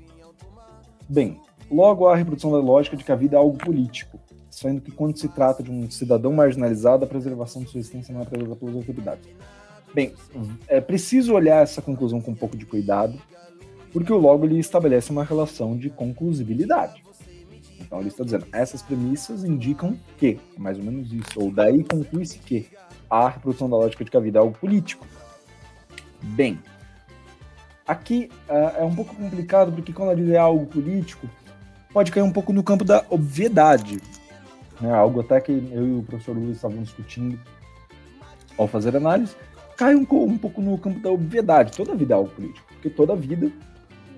[1.08, 1.40] Bem,
[1.70, 4.18] logo há a reprodução da lógica de que a vida é algo político,
[4.50, 8.22] sendo que quando se trata de um cidadão marginalizado, a preservação de sua existência não
[8.22, 9.28] é prezada pelas autoridades.
[9.94, 10.12] Bem,
[10.68, 13.18] é preciso olhar essa conclusão com um pouco de cuidado,
[13.92, 17.02] porque o logo ele estabelece uma relação de conclusibilidade.
[17.80, 22.38] Então ele está dizendo, essas premissas indicam que, mais ou menos isso, ou daí conclui-se
[22.38, 22.66] que
[23.08, 25.06] a reprodução da lógica de que a vida é algo político.
[26.22, 26.58] Bem,
[27.86, 31.28] aqui uh, é um pouco complicado, porque quando a vida é algo político,
[31.96, 34.02] pode cair um pouco no campo da obviedade.
[34.78, 34.92] Né?
[34.92, 37.40] Algo até que eu e o professor Luiz estavam discutindo
[38.58, 39.34] ao fazer análise,
[39.78, 41.72] cai um, um pouco no campo da obviedade.
[41.72, 43.50] Toda vida é algo político, porque toda vida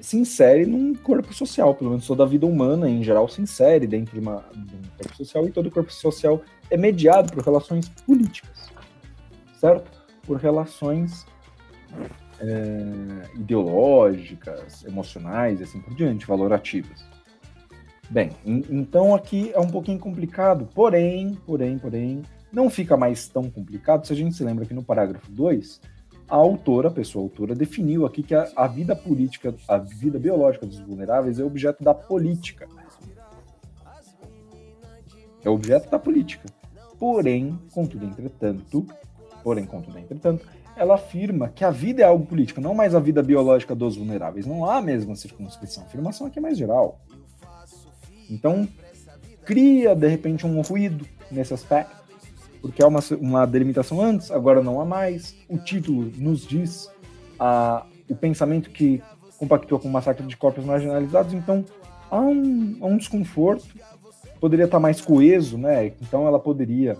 [0.00, 4.12] se insere num corpo social, pelo menos toda vida humana em geral se insere dentro
[4.12, 8.72] de, uma, de um corpo social e todo corpo social é mediado por relações políticas,
[9.60, 9.88] certo?
[10.26, 11.24] Por relações
[12.40, 17.06] é, ideológicas, emocionais e assim por diante, valorativas.
[18.11, 24.06] Bem, então aqui é um pouquinho complicado, porém, porém, porém, não fica mais tão complicado
[24.06, 25.80] se a gente se lembra que no parágrafo 2,
[26.26, 30.64] a autora, a pessoa autora, definiu aqui que a, a vida política, a vida biológica
[30.64, 32.66] dos vulneráveis é objeto da política.
[35.44, 36.46] É objeto da política.
[36.98, 38.86] Porém, contudo, entretanto,
[39.44, 40.46] porém, contudo, entretanto,
[40.76, 44.46] ela afirma que a vida é algo político, não mais a vida biológica dos vulneráveis.
[44.46, 45.82] Não há a mesma circunscrição.
[45.82, 47.00] A afirmação aqui é mais geral.
[48.30, 48.68] Então,
[49.44, 51.98] cria, de repente, um ruído nesse aspecto
[52.60, 55.34] porque há uma, uma delimitação antes, agora não há mais.
[55.48, 56.90] O título nos diz
[57.38, 59.02] a, o pensamento que
[59.38, 61.64] compactua com o massacre de corpos marginalizados, então
[62.10, 63.66] há um, há um desconforto,
[64.40, 65.92] poderia estar mais coeso, né?
[66.02, 66.96] Então ela poderia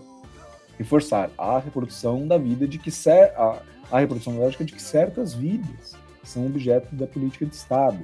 [0.79, 5.97] reforçar a reprodução da vida de que a, a reprodução lógica de que certas vidas
[6.23, 7.99] são objeto da política de Estado,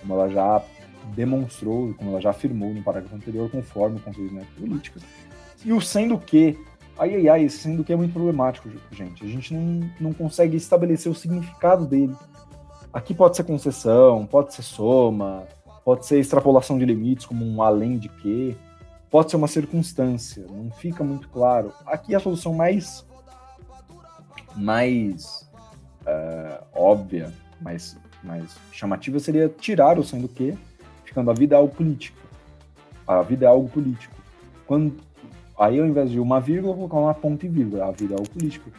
[0.00, 0.62] como ela já
[1.14, 5.02] demonstrou, como ela já afirmou no parágrafo anterior, conforme o Conselho de Políticas.
[5.64, 6.58] E o sendo que
[6.98, 9.22] Ai, ai, ai, sendo que é muito problemático, gente.
[9.22, 12.16] A gente não, não consegue estabelecer o significado dele.
[12.90, 15.46] Aqui pode ser concessão, pode ser soma,
[15.84, 18.56] pode ser extrapolação de limites, como um além de que,
[19.10, 21.72] pode ser uma circunstância, não fica muito claro.
[21.84, 23.06] Aqui a solução mais,
[24.56, 25.46] mais
[26.02, 27.30] uh, óbvia,
[27.60, 30.56] mais, mais chamativa seria tirar o sendo que,
[31.16, 32.18] ficando a vida é algo político.
[33.06, 34.14] A vida é algo político.
[34.66, 34.94] Quando,
[35.58, 37.86] Aí, ao invés de uma vírgula, colocar uma ponta e vírgula.
[37.86, 38.70] A vida é o político.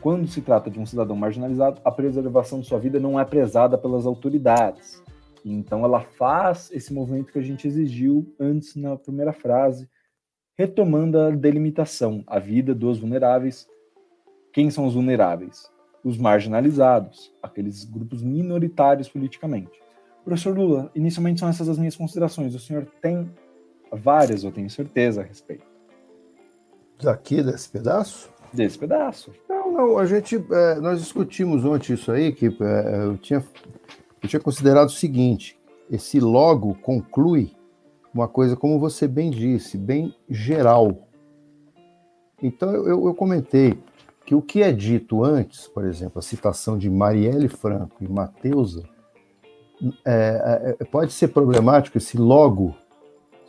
[0.00, 3.76] Quando se trata de um cidadão marginalizado, a preservação de sua vida não é prezada
[3.76, 5.02] pelas autoridades.
[5.44, 9.86] Então, ela faz esse movimento que a gente exigiu antes na primeira frase,
[10.56, 13.68] retomando a delimitação, a vida dos vulneráveis.
[14.54, 15.70] Quem são os vulneráveis?
[16.02, 19.81] Os marginalizados, aqueles grupos minoritários politicamente.
[20.24, 22.54] Professor Lula, inicialmente são essas as minhas considerações.
[22.54, 23.30] O senhor tem
[23.92, 25.64] várias, eu tenho certeza a respeito.
[27.00, 28.30] Daqui, desse pedaço?
[28.52, 29.32] Desse pedaço.
[29.48, 33.44] Não, não, a gente, é, nós discutimos ontem isso aí, que é, eu, tinha,
[34.22, 35.58] eu tinha considerado o seguinte,
[35.90, 37.52] esse logo conclui
[38.14, 41.08] uma coisa, como você bem disse, bem geral.
[42.40, 43.78] Então, eu, eu comentei
[44.24, 48.84] que o que é dito antes, por exemplo, a citação de Marielle Franco e Mateusa,
[50.04, 52.74] é, é, pode ser problemático esse logo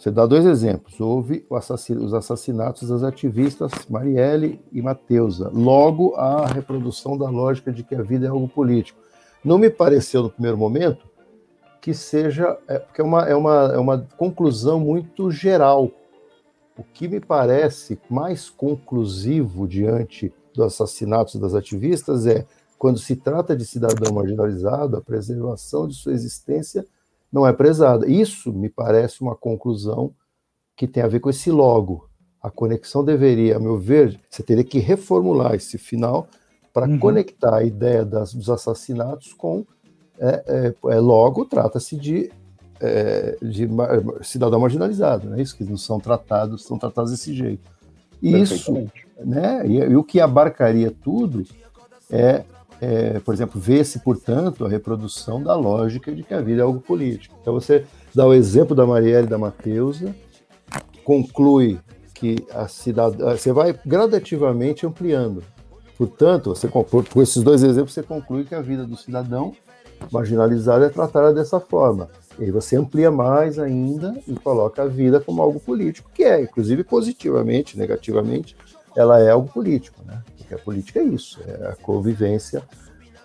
[0.04, 1.00] você dá dois exemplos.
[1.00, 5.50] Houve os assassinatos das ativistas Marielle e Mateusa.
[5.54, 9.00] Logo, a reprodução da lógica de que a vida é algo político.
[9.46, 11.08] Não me pareceu, no primeiro momento,
[11.80, 12.58] que seja.
[12.68, 15.90] É, porque é uma, é, uma, é uma conclusão muito geral.
[16.78, 22.46] O que me parece mais conclusivo diante dos assassinatos das ativistas é
[22.84, 26.86] quando se trata de cidadão marginalizado, a preservação de sua existência
[27.32, 28.06] não é prezada.
[28.06, 30.14] Isso me parece uma conclusão
[30.76, 32.10] que tem a ver com esse logo.
[32.42, 36.28] A conexão deveria, a meu ver, você teria que reformular esse final
[36.74, 37.00] para uhum.
[37.00, 39.66] conectar a ideia das, dos assassinatos com
[40.20, 42.30] É, é, é logo, trata-se de,
[42.82, 43.66] é, de
[44.24, 45.42] cidadão marginalizado, né?
[45.42, 47.64] Isso que não são tratados, são tratados desse jeito.
[48.22, 48.74] Isso,
[49.24, 49.66] né?
[49.66, 51.46] E, e, o que abarcaria tudo
[52.12, 52.44] é,
[52.84, 56.82] é por exemplo, ver-se, portanto, a reprodução da lógica de que a vida é algo
[56.82, 57.38] político.
[57.42, 60.14] Então você dá o exemplo da Marielle da Mateusa,
[61.04, 61.80] conclui
[62.14, 65.44] que a cidade, você vai gradativamente ampliando.
[65.98, 69.54] Portanto, você, por esses dois exemplos, você conclui que a vida do cidadão
[70.12, 72.10] marginalizado é tratada dessa forma.
[72.38, 76.42] E aí você amplia mais ainda e coloca a vida como algo político, que é,
[76.42, 78.58] inclusive positivamente, negativamente,
[78.96, 80.22] ela é algo político, né?
[80.44, 82.64] Porque a política é isso, é a convivência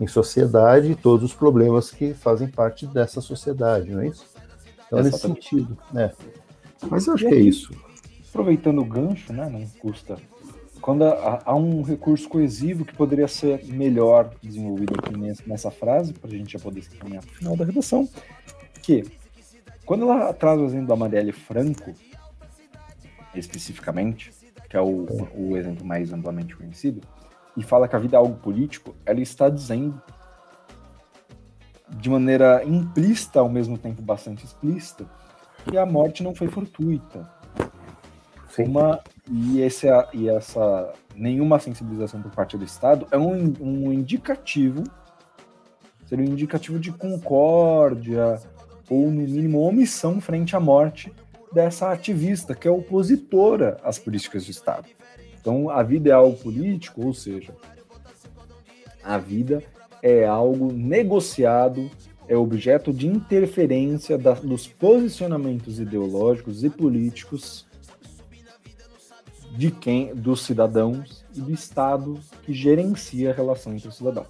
[0.01, 4.27] em sociedade e todos os problemas que fazem parte dessa sociedade, não é isso?
[4.87, 6.12] Então, nesse sentido, né?
[6.89, 7.75] Mas eu acho que é isso.
[8.29, 9.49] Aproveitando o gancho, né?
[9.49, 10.16] Não custa
[10.81, 15.14] quando há, há, um recurso coesivo que poderia ser melhor desenvolvido aqui
[15.47, 18.09] nessa frase, para a gente já poder caminhar para o final da redação,
[18.83, 19.05] que
[19.85, 21.93] quando ela traz o exemplo da Marielle Franco,
[23.35, 24.33] especificamente,
[24.69, 27.01] que é o, o exemplo mais amplamente conhecido,
[27.57, 30.01] e fala que a vida é algo político, ela está dizendo
[31.89, 35.07] de maneira implícita, ao mesmo tempo bastante explícita,
[35.64, 37.29] que a morte não foi fortuita.
[38.51, 38.64] Sim.
[38.64, 39.01] Uma
[39.31, 44.85] e, esse, e essa nenhuma sensibilização por parte do Estado é um, um indicativo,
[46.07, 48.41] seria um indicativo de concórdia
[48.89, 51.12] ou, no mínimo, omissão frente à morte
[51.53, 54.88] dessa ativista que é opositora às políticas de Estado.
[55.40, 57.55] Então, a vida é algo político, ou seja,
[59.03, 59.62] a vida
[60.03, 61.90] é algo negociado,
[62.28, 67.66] é objeto de interferência da, dos posicionamentos ideológicos e políticos
[69.57, 74.28] de quem, dos cidadãos e do Estado que gerencia a relação entre os cidadãos.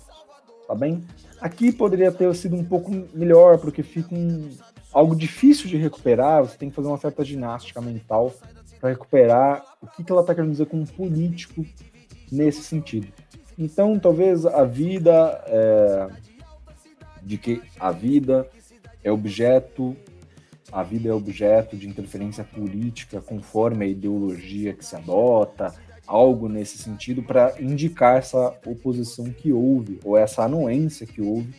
[0.66, 1.02] Tá bem?
[1.40, 4.50] Aqui poderia ter sido um pouco melhor, porque fica um,
[4.92, 8.32] algo difícil de recuperar, você tem que fazer uma certa ginástica mental
[8.80, 11.64] para recuperar o que, que ela está querendo dizer com político
[12.30, 13.08] nesse sentido.
[13.58, 16.08] Então, talvez a vida, é,
[17.22, 18.48] de que a vida
[19.02, 19.96] é objeto
[20.70, 25.74] a vida é objeto de interferência política conforme a ideologia que se adota,
[26.06, 31.54] algo nesse sentido para indicar essa oposição que houve, ou essa anuência que houve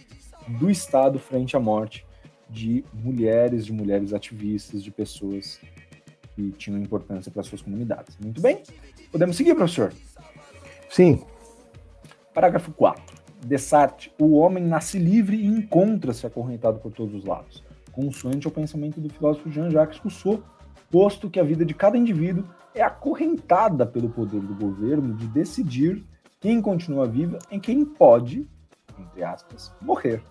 [0.59, 2.05] do Estado frente à morte
[2.49, 5.59] de mulheres, de mulheres ativistas, de pessoas
[6.35, 8.17] que tinham importância para suas comunidades.
[8.17, 8.63] Muito bem?
[9.11, 9.93] Podemos seguir, professor?
[10.89, 11.23] Sim.
[12.33, 13.19] Parágrafo 4.
[13.45, 17.63] Dessart, o homem nasce livre e encontra-se acorrentado por todos os lados
[17.99, 20.41] consoante ao pensamento do filósofo Jean-Jacques Rousseau,
[20.89, 26.05] posto que a vida de cada indivíduo é acorrentada pelo poder do governo de decidir
[26.39, 28.47] quem continua viva e quem pode,
[28.97, 30.23] entre aspas, morrer.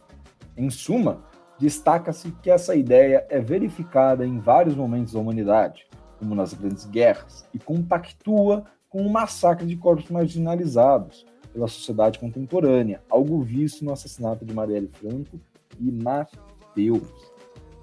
[0.56, 1.22] Em suma,
[1.58, 5.86] destaca-se que essa ideia é verificada em vários momentos da humanidade,
[6.18, 13.02] como nas grandes guerras, e compactua com o massacre de corpos marginalizados pela sociedade contemporânea,
[13.10, 15.40] algo visto no assassinato de Marielle Franco
[15.78, 17.32] e Mateus.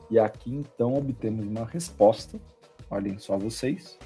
[0.10, 2.40] E aqui então obtemos uma resposta.
[2.90, 3.98] Olhem só vocês.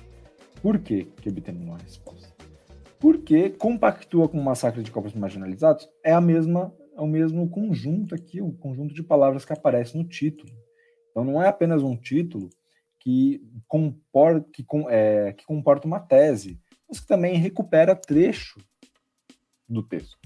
[0.61, 2.33] Por que, que obtemos uma resposta?
[2.99, 8.13] Porque compactua com o massacre de corpos marginalizados é a mesma é o mesmo conjunto
[8.13, 10.51] aqui, o conjunto de palavras que aparece no título.
[11.09, 12.49] Então não é apenas um título
[12.99, 18.59] que comporta, que, é, que comporta uma tese, mas que também recupera trecho
[19.67, 20.17] do texto.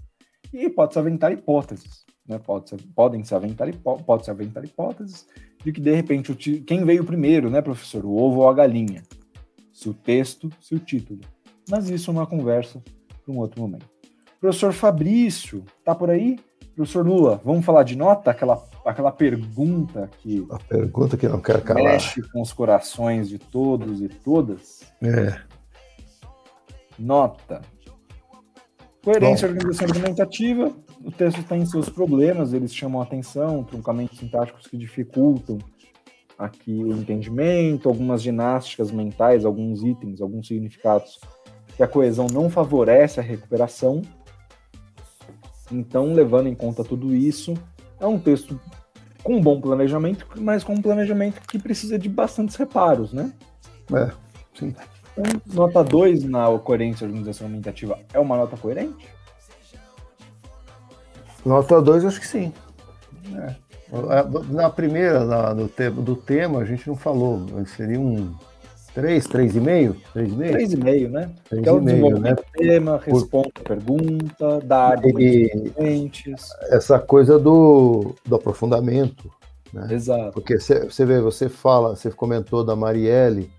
[0.52, 2.06] E pode-se aventar hipóteses.
[2.28, 2.40] Né?
[2.40, 3.72] Pode -se, podem se aventar,
[4.06, 5.28] pode -se aventar hipóteses
[5.64, 8.04] de que, de repente, o quem veio primeiro, né, professor?
[8.06, 9.04] O ovo ou a galinha?
[9.72, 11.22] Se o texto, se o título.
[11.70, 12.84] Mas isso é uma conversa
[13.24, 13.90] para um outro momento.
[14.40, 16.38] Professor Fabrício, tá por aí?
[16.76, 18.32] Professor Lula, vamos falar de nota?
[18.32, 20.46] Aquela, aquela pergunta que.
[20.50, 21.84] A pergunta que não quer calar.
[21.84, 24.82] Mexe com os corações de todos e todas.
[25.02, 25.40] É.
[26.98, 27.62] Nota.
[29.04, 29.56] Coerência Bom.
[29.56, 30.72] organização argumentativa,
[31.04, 35.60] o texto tem seus problemas, eles chamam atenção, truncamentos sintáticos que dificultam
[36.38, 41.20] aqui o entendimento, algumas ginásticas mentais, alguns itens, alguns significados
[41.76, 44.02] que a coesão não favorece a recuperação.
[45.74, 47.54] Então, levando em conta tudo isso,
[48.00, 48.60] é um texto
[49.24, 53.32] com bom planejamento, mas com um planejamento que precisa de bastantes reparos, né?
[53.94, 54.12] É,
[54.54, 54.76] sim.
[55.18, 59.08] Então, nota 2 na coerência organização aumentativa é uma nota coerente?
[61.46, 62.54] Nota 2, acho que sim.
[63.36, 63.56] É.
[64.50, 67.46] Na primeira, na, do, tema, do tema, a gente não falou.
[67.66, 68.34] Seria um,
[68.94, 69.96] 3, 3,5?
[70.16, 70.36] 3,5?
[70.36, 71.32] 3,5, né?
[71.52, 72.46] 3,5, que é o desenvolvimento né?
[72.46, 79.32] do tema, responde a pergunta, dá argumentos Essa coisa do, do aprofundamento,
[79.74, 79.88] né?
[79.92, 80.34] Exato.
[80.34, 83.50] Porque você vê, você fala, você comentou da Marielle,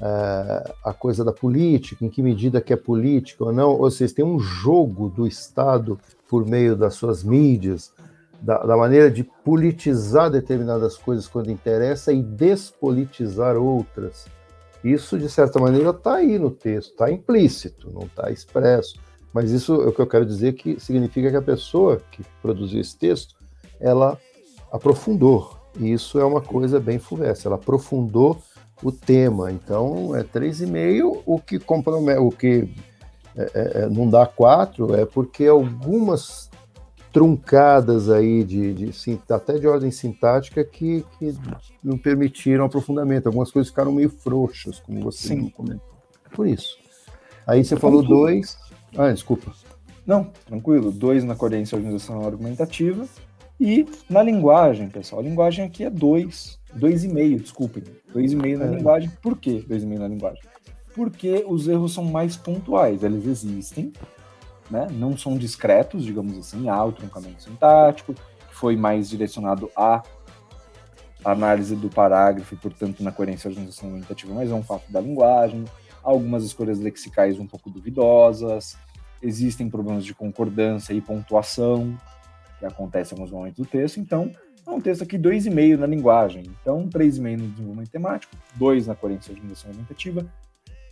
[0.00, 4.14] é, a coisa da política, em que medida que é política ou não, ou seja,
[4.14, 5.98] tem um jogo do Estado
[6.28, 7.92] por meio das suas mídias,
[8.40, 14.26] da, da, maneira de politizar determinadas coisas quando interessa e despolitizar outras.
[14.82, 18.98] Isso, de certa maneira, está aí no texto, está implícito, não está expresso.
[19.32, 22.80] Mas isso é o que eu quero dizer que significa que a pessoa que produziu
[22.80, 23.34] esse texto,
[23.80, 24.18] ela
[24.72, 25.56] aprofundou.
[25.78, 27.46] E isso é uma coisa bem fulvestre.
[27.46, 28.38] Ela aprofundou
[28.82, 29.50] o tema.
[29.52, 32.68] Então, é 3,5, o que compromete, o que
[33.36, 36.50] é, é, é, não dá 4 é porque algumas
[37.12, 41.34] truncadas aí de, de, até de ordem sintática que, que
[41.82, 43.26] não permitiram aprofundamento.
[43.26, 45.48] Algumas coisas ficaram meio frouxas, como você Sim.
[45.50, 45.88] comentou.
[46.34, 46.76] Por isso.
[47.46, 48.58] Aí você falou dois.
[48.96, 49.52] Ah, desculpa.
[50.06, 50.90] Não, tranquilo.
[50.90, 53.06] Dois na coerência organização argumentativa.
[53.60, 55.20] E na linguagem, pessoal.
[55.20, 56.58] A linguagem aqui é dois.
[56.74, 57.82] Dois e meio, desculpem.
[58.12, 58.70] Dois e meio na é.
[58.70, 59.10] linguagem.
[59.22, 60.42] Por que dois e meio na linguagem?
[60.94, 63.02] Porque os erros são mais pontuais.
[63.02, 63.92] Eles existem,
[64.70, 64.86] né?
[64.90, 68.14] não são discretos, digamos assim, há o truncamento sintático,
[68.50, 70.02] foi mais direcionado à
[71.24, 75.64] análise do parágrafo e, portanto, na coerência argumentativa, mas é um fato da linguagem,
[76.02, 78.76] algumas escolhas lexicais um pouco duvidosas,
[79.22, 81.98] existem problemas de concordância e pontuação,
[82.58, 84.32] que acontece em alguns momentos do texto, então
[84.66, 89.32] é um texto aqui 2,5 na linguagem, então 3,5 no desenvolvimento temático, 2 na coerência
[89.32, 90.26] organização argumentativa,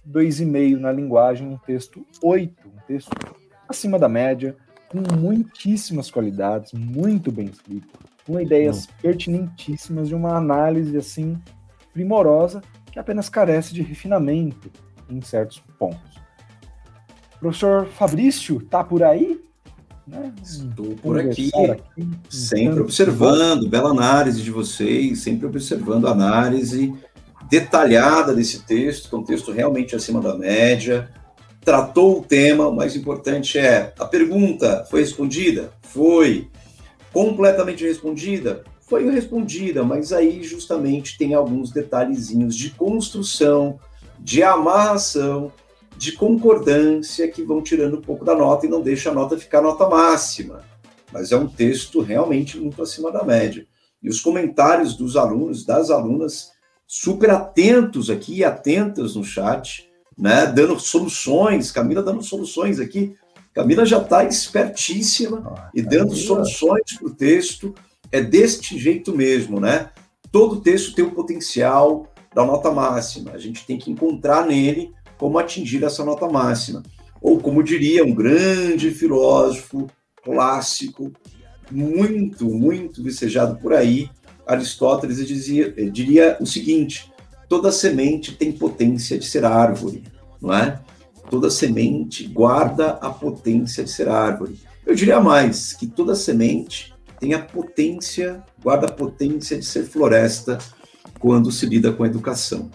[0.09, 3.11] 2,5 na linguagem, um texto 8, um texto
[3.69, 4.57] acima da média,
[4.89, 8.89] com muitíssimas qualidades, muito bem escrito, com ideias hum.
[9.03, 11.39] pertinentíssimas de uma análise assim
[11.93, 12.63] primorosa
[12.93, 14.71] que apenas carece de refinamento
[15.11, 16.17] em certos pontos.
[17.39, 19.41] Professor Fabrício, tá por aí?
[20.07, 20.33] Né?
[20.43, 26.95] Estou por aqui, aqui, sempre observando, bela análise de vocês, sempre observando a análise
[27.51, 31.11] detalhada desse texto, que é um texto realmente acima da média,
[31.67, 35.73] tratou o tema, o mais importante é a pergunta foi respondida?
[35.83, 36.49] Foi.
[37.13, 38.63] Completamente respondida?
[38.83, 43.81] Foi respondida, mas aí justamente tem alguns detalhezinhos de construção,
[44.21, 45.51] de amarração,
[45.99, 49.61] de concordância que vão tirando um pouco da nota e não deixa a nota ficar
[49.61, 50.63] nota máxima.
[51.13, 53.67] Mas é um texto realmente muito acima da média.
[54.01, 56.53] E os comentários dos alunos, das alunas,
[56.87, 59.86] super atentos aqui, atentas no chat,
[60.17, 63.15] né, dando soluções, Camila dando soluções aqui.
[63.55, 66.27] Camila já está espertíssima ah, e dando Camila.
[66.27, 67.75] soluções para o texto.
[68.13, 69.91] É deste jeito mesmo, né?
[70.31, 73.33] Todo texto tem o potencial da nota máxima.
[73.33, 76.83] A gente tem que encontrar nele como atingir essa nota máxima.
[77.21, 79.89] Ou, como diria um grande filósofo
[80.23, 81.13] clássico,
[81.71, 84.11] muito, muito vicejado por aí,
[84.47, 87.11] Aristóteles dizia, diria o seguinte:
[87.49, 90.05] toda semente tem potência de ser árvore,
[90.41, 90.81] não é?
[91.31, 94.59] Toda semente guarda a potência de ser árvore.
[94.87, 100.59] Eu diria mais, que toda semente tem a potência, guarda a potência de ser floresta
[101.19, 102.71] quando se lida com a educação.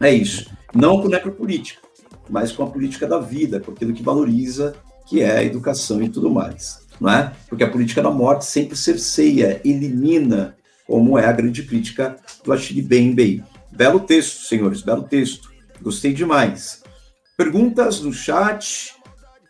[0.00, 0.50] É isso.
[0.74, 1.80] Não com necropolítica,
[2.28, 4.74] mas com a política da vida, com aquilo que valoriza,
[5.06, 6.86] que é a educação e tudo mais.
[7.00, 7.32] Não é?
[7.48, 10.56] Porque a política da morte sempre cerceia, elimina,
[10.86, 13.42] como é a grande crítica do Achille Bembey.
[13.80, 15.50] Belo texto, senhores, belo texto.
[15.80, 16.82] Gostei demais.
[17.34, 18.94] Perguntas no chat?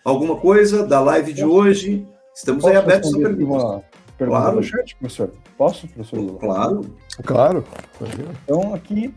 [0.05, 2.07] Alguma coisa da live de hoje?
[2.33, 3.63] Estamos Posso aí abertos a perguntas.
[3.65, 3.83] Uma
[4.17, 4.57] pergunta claro.
[4.59, 5.33] no chat, professor?
[5.59, 6.39] Posso, professor Lula?
[6.39, 6.97] Claro.
[7.25, 7.65] Claro.
[8.45, 9.13] Então, aqui,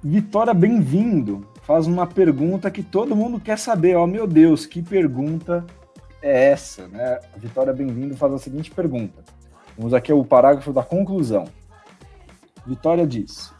[0.00, 1.44] Vitória, bem-vindo.
[1.62, 3.96] Faz uma pergunta que todo mundo quer saber.
[3.96, 5.66] Ó, oh, meu Deus, que pergunta
[6.22, 6.86] é essa?
[6.86, 7.18] Né?
[7.36, 9.24] Vitória, bem-vindo, faz a seguinte pergunta.
[9.76, 11.48] Vamos aqui ao parágrafo da conclusão.
[12.64, 13.52] Vitória diz: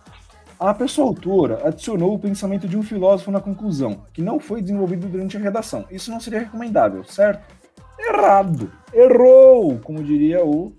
[0.70, 5.08] a pessoa autora adicionou o pensamento de um filósofo na conclusão, que não foi desenvolvido
[5.08, 5.84] durante a redação.
[5.90, 7.52] Isso não seria recomendável, certo?
[7.98, 8.70] Errado!
[8.94, 9.80] Errou!
[9.80, 10.72] Como diria o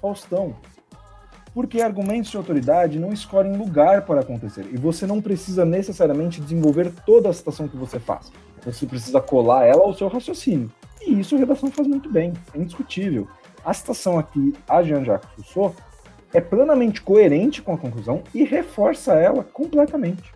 [0.00, 0.56] Faustão.
[1.52, 4.68] Porque argumentos de autoridade não escolhem lugar para acontecer.
[4.72, 8.32] E você não precisa necessariamente desenvolver toda a citação que você faz.
[8.64, 10.72] Você precisa colar ela ao seu raciocínio.
[11.06, 13.28] E isso a redação faz muito bem, é indiscutível.
[13.62, 15.74] A citação aqui, a Jean-Jacques Rousseau,
[16.36, 20.34] é plenamente coerente com a conclusão e reforça ela completamente.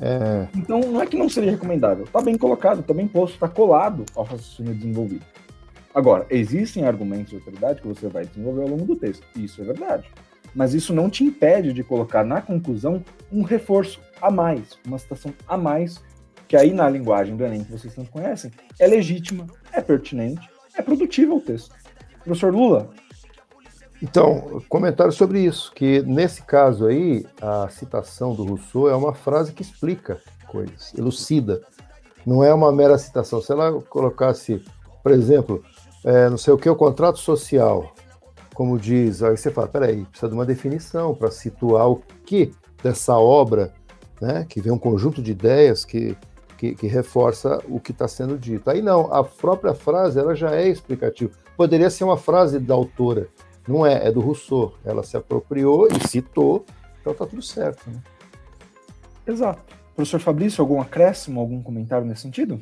[0.00, 0.48] É...
[0.52, 2.04] Então, não é que não seria recomendável.
[2.04, 5.24] Está bem colocado, está bem posto, está colado ao raciocínio desenvolvido.
[5.94, 9.24] Agora, existem argumentos de autoridade que você vai desenvolver ao longo do texto.
[9.36, 10.10] Isso é verdade.
[10.56, 15.32] mas isso não te impede de colocar na conclusão um reforço a mais, uma citação
[15.46, 16.02] a mais,
[16.48, 18.50] que aí na linguagem do Enem que vocês tanto conhecem,
[18.80, 21.74] é legítima, é pertinente, é produtiva o texto.
[22.24, 22.90] Professor Lula?
[24.08, 29.52] Então, comentário sobre isso, que nesse caso aí, a citação do Rousseau é uma frase
[29.52, 31.60] que explica coisas, elucida.
[32.24, 33.42] Não é uma mera citação.
[33.42, 34.62] Se ela colocasse,
[35.02, 35.60] por exemplo,
[36.04, 37.92] é, não sei o que, o contrato social,
[38.54, 43.18] como diz, aí você fala, peraí, precisa de uma definição para situar o que dessa
[43.18, 43.74] obra,
[44.20, 46.16] né, que vem um conjunto de ideias que,
[46.56, 48.70] que, que reforça o que está sendo dito.
[48.70, 51.32] Aí não, a própria frase ela já é explicativa.
[51.56, 53.28] Poderia ser uma frase da autora,
[53.66, 54.74] não é, é do Rousseau.
[54.84, 56.64] Ela se apropriou e citou,
[57.00, 57.88] então está tudo certo.
[57.90, 58.02] Né?
[59.26, 59.62] Exato.
[59.94, 62.60] Professor Fabrício, algum acréscimo, algum comentário nesse sentido?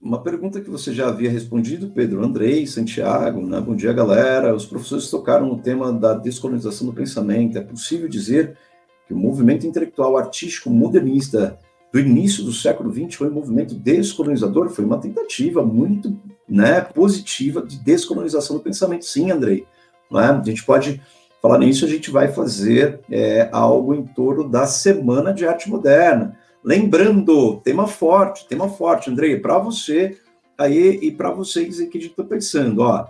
[0.00, 3.60] Uma pergunta que você já havia respondido, Pedro, Andrei, Santiago, né?
[3.60, 4.52] bom dia, galera.
[4.52, 7.56] Os professores tocaram no tema da descolonização do pensamento.
[7.56, 8.58] É possível dizer
[9.06, 11.56] que o movimento intelectual artístico modernista
[11.92, 14.70] do início do século XX foi um movimento descolonizador?
[14.70, 19.04] Foi uma tentativa muito né, positiva de descolonização do pensamento.
[19.04, 19.64] Sim, Andrei.
[20.12, 20.26] Né?
[20.26, 21.00] A gente pode
[21.40, 26.36] falar nisso, a gente vai fazer é, algo em torno da Semana de Arte Moderna
[26.64, 30.16] Lembrando, tema forte, tema forte, Andrei, para você
[30.56, 33.08] aí e para vocês aqui que estou pensando, ó,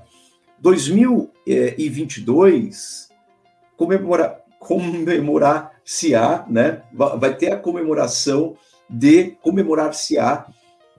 [0.58, 3.10] 2022
[3.76, 6.80] comemora, comemorar-se-á, né?
[6.94, 8.56] Vai ter a comemoração
[8.88, 10.46] de comemorar-se-á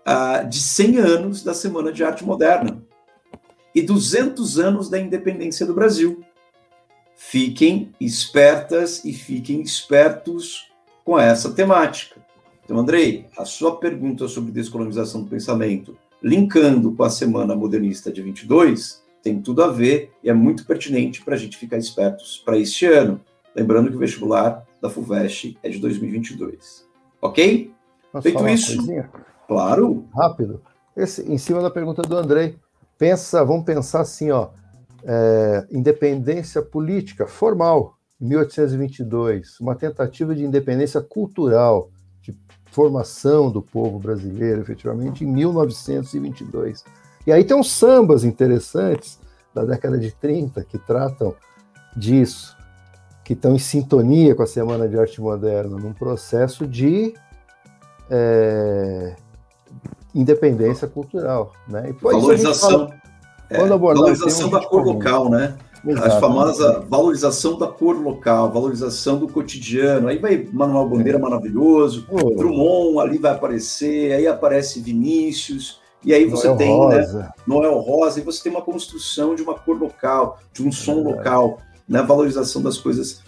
[0.06, 2.84] uh, de 100 anos da Semana de Arte Moderna
[3.74, 6.24] e 200 anos da independência do Brasil.
[7.15, 10.71] Fiquem espertas e fiquem espertos
[11.03, 12.21] com essa temática.
[12.63, 18.21] Então, Andrei, a sua pergunta sobre descolonização do pensamento, linkando com a Semana Modernista de
[18.21, 22.57] 22, tem tudo a ver e é muito pertinente para a gente ficar espertos para
[22.57, 23.21] este ano.
[23.55, 26.88] Lembrando que o vestibular da FUVEST é de 2022.
[27.21, 27.71] Ok?
[28.11, 28.78] Posso Feito isso.
[29.47, 30.05] Claro.
[30.13, 30.61] Rápido.
[30.95, 32.55] Esse, em cima da pergunta do Andrei,
[32.98, 34.50] pensa, vamos pensar assim, ó,
[35.04, 41.89] é, independência política formal, 1822, uma tentativa de independência cultural,
[42.74, 46.84] formação do povo brasileiro, efetivamente, em 1922.
[47.26, 49.20] E aí tem uns sambas interessantes
[49.54, 51.36] da década de 30 que tratam
[51.96, 52.58] disso,
[53.24, 57.14] que estão em sintonia com a Semana de Arte Moderna, num processo de
[58.10, 59.16] é,
[60.14, 61.53] independência cultural.
[61.68, 61.89] Né?
[61.89, 62.88] E, valorização.
[62.88, 62.99] Fala,
[63.49, 65.55] é, valorização da cor local, né?
[65.86, 66.07] Exato.
[66.07, 70.07] A famosa valorização da cor local, valorização do cotidiano.
[70.07, 71.22] Aí vai Manuel Bandeira é.
[71.22, 72.36] maravilhoso, oh.
[72.36, 77.20] Drummond ali vai aparecer, aí aparece Vinícius, e aí você Noel tem né, Rosa.
[77.20, 80.99] Né, Noel Rosa, e você tem uma construção de uma cor local, de um som
[80.99, 81.57] é local,
[81.88, 83.22] né, valorização das coisas.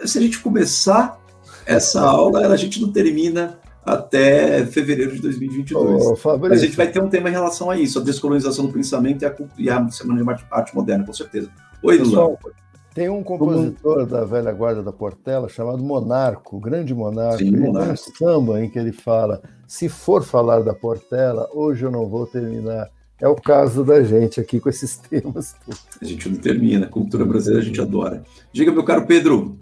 [0.00, 1.20] É, se a gente começar
[1.66, 6.02] essa aula, a gente não termina até fevereiro de 2022.
[6.24, 9.22] Oh, a gente vai ter um tema em relação a isso, a descolonização do pensamento
[9.22, 11.50] e a, e a Semana de Arte Moderna, com certeza.
[11.82, 12.62] Oi, Pessoal, Lula.
[12.94, 17.38] Tem um compositor da velha guarda da Portela chamado Monarco, grande Monarco.
[17.38, 17.84] Sim, ele Monarco.
[17.84, 22.06] tem um samba em que ele fala: se for falar da Portela, hoje eu não
[22.06, 22.88] vou terminar.
[23.18, 25.56] É o caso da gente aqui com esses temas.
[26.00, 28.22] A gente não termina, a cultura brasileira a gente adora.
[28.52, 29.56] Diga, meu caro Pedro.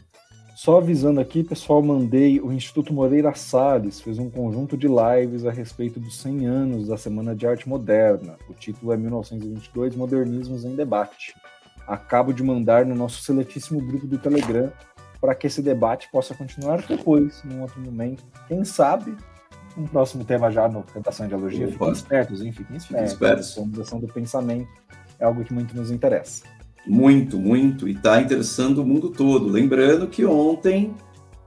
[0.63, 5.51] Só avisando aqui, pessoal, mandei o Instituto Moreira Salles, fez um conjunto de lives a
[5.51, 8.37] respeito dos 100 anos da Semana de Arte Moderna.
[8.47, 11.35] O título é 1922 Modernismos em Debate
[11.87, 14.71] acabo de mandar no nosso seletíssimo grupo do Telegram
[15.19, 18.23] para que esse debate possa continuar depois, num outro momento.
[18.47, 19.17] Quem sabe,
[19.79, 21.69] um próximo tema já no Tentação de Dialogia.
[21.69, 22.53] Fiquem espertos, hein?
[22.53, 23.13] Fiquem espertos.
[23.13, 23.93] espertos.
[23.95, 24.69] A do pensamento
[25.19, 26.45] é algo que muito nos interessa.
[26.87, 27.89] Muito, muito.
[27.89, 29.49] E está interessando o mundo todo.
[29.49, 30.95] Lembrando que ontem,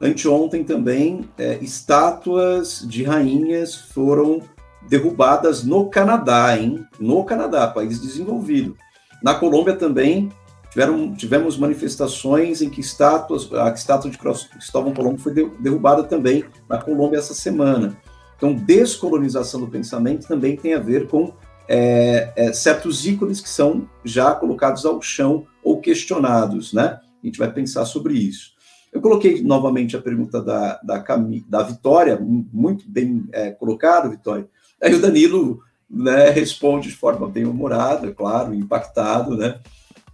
[0.02, 4.42] anteontem também, é, estátuas de rainhas foram
[4.90, 6.86] derrubadas no Canadá, hein?
[7.00, 8.76] No Canadá, país desenvolvido.
[9.24, 10.30] Na Colômbia também
[10.70, 16.82] tiveram, tivemos manifestações em que estátuas, a estátua de Cristóvão Colombo foi derrubada também na
[16.82, 17.96] Colômbia essa semana.
[18.36, 21.32] Então, descolonização do pensamento também tem a ver com
[21.68, 27.00] é, é, certos ícones que são já colocados ao chão ou questionados, né?
[27.22, 28.52] A gente vai pensar sobre isso.
[28.92, 31.04] Eu coloquei novamente a pergunta da, da,
[31.48, 34.48] da Vitória, muito bem é, colocado, Vitória.
[34.82, 39.60] Aí o Danilo né, responde de forma bem humorada, claro, impactado, né?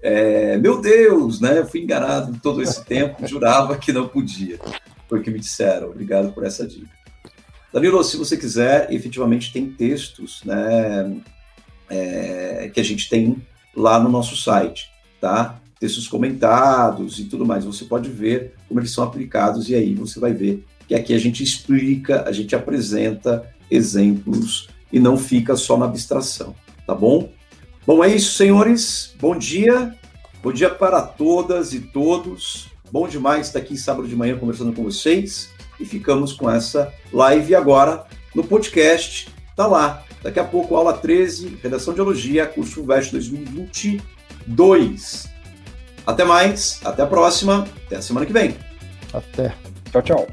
[0.01, 1.65] É, meu Deus, né?
[1.65, 4.59] Fui enganado todo esse tempo, jurava que não podia.
[5.09, 5.89] Foi o que me disseram.
[5.89, 6.89] Obrigado por essa dica.
[7.73, 11.21] Danilo, se você quiser, efetivamente tem textos, né?
[11.89, 13.37] É, que a gente tem
[13.75, 14.89] lá no nosso site,
[15.19, 15.59] tá?
[15.79, 17.63] textos comentados e tudo mais.
[17.63, 21.19] Você pode ver como eles são aplicados e aí você vai ver que aqui a
[21.19, 26.55] gente explica, a gente apresenta exemplos e não fica só na abstração,
[26.85, 27.31] tá bom?
[27.85, 29.15] Bom, é isso, senhores.
[29.19, 29.95] Bom dia.
[30.43, 32.67] Bom dia para todas e todos.
[32.91, 35.49] Bom demais estar aqui sábado de manhã conversando com vocês
[35.79, 38.05] e ficamos com essa live agora
[38.35, 39.29] no podcast.
[39.55, 40.08] Tá lá.
[40.21, 45.29] Daqui a pouco, aula 13, Redação de Elogia, curso VEST 2022.
[46.05, 48.55] Até mais, até a próxima, até a semana que vem.
[49.13, 49.53] Até.
[49.91, 50.27] Tchau, tchau.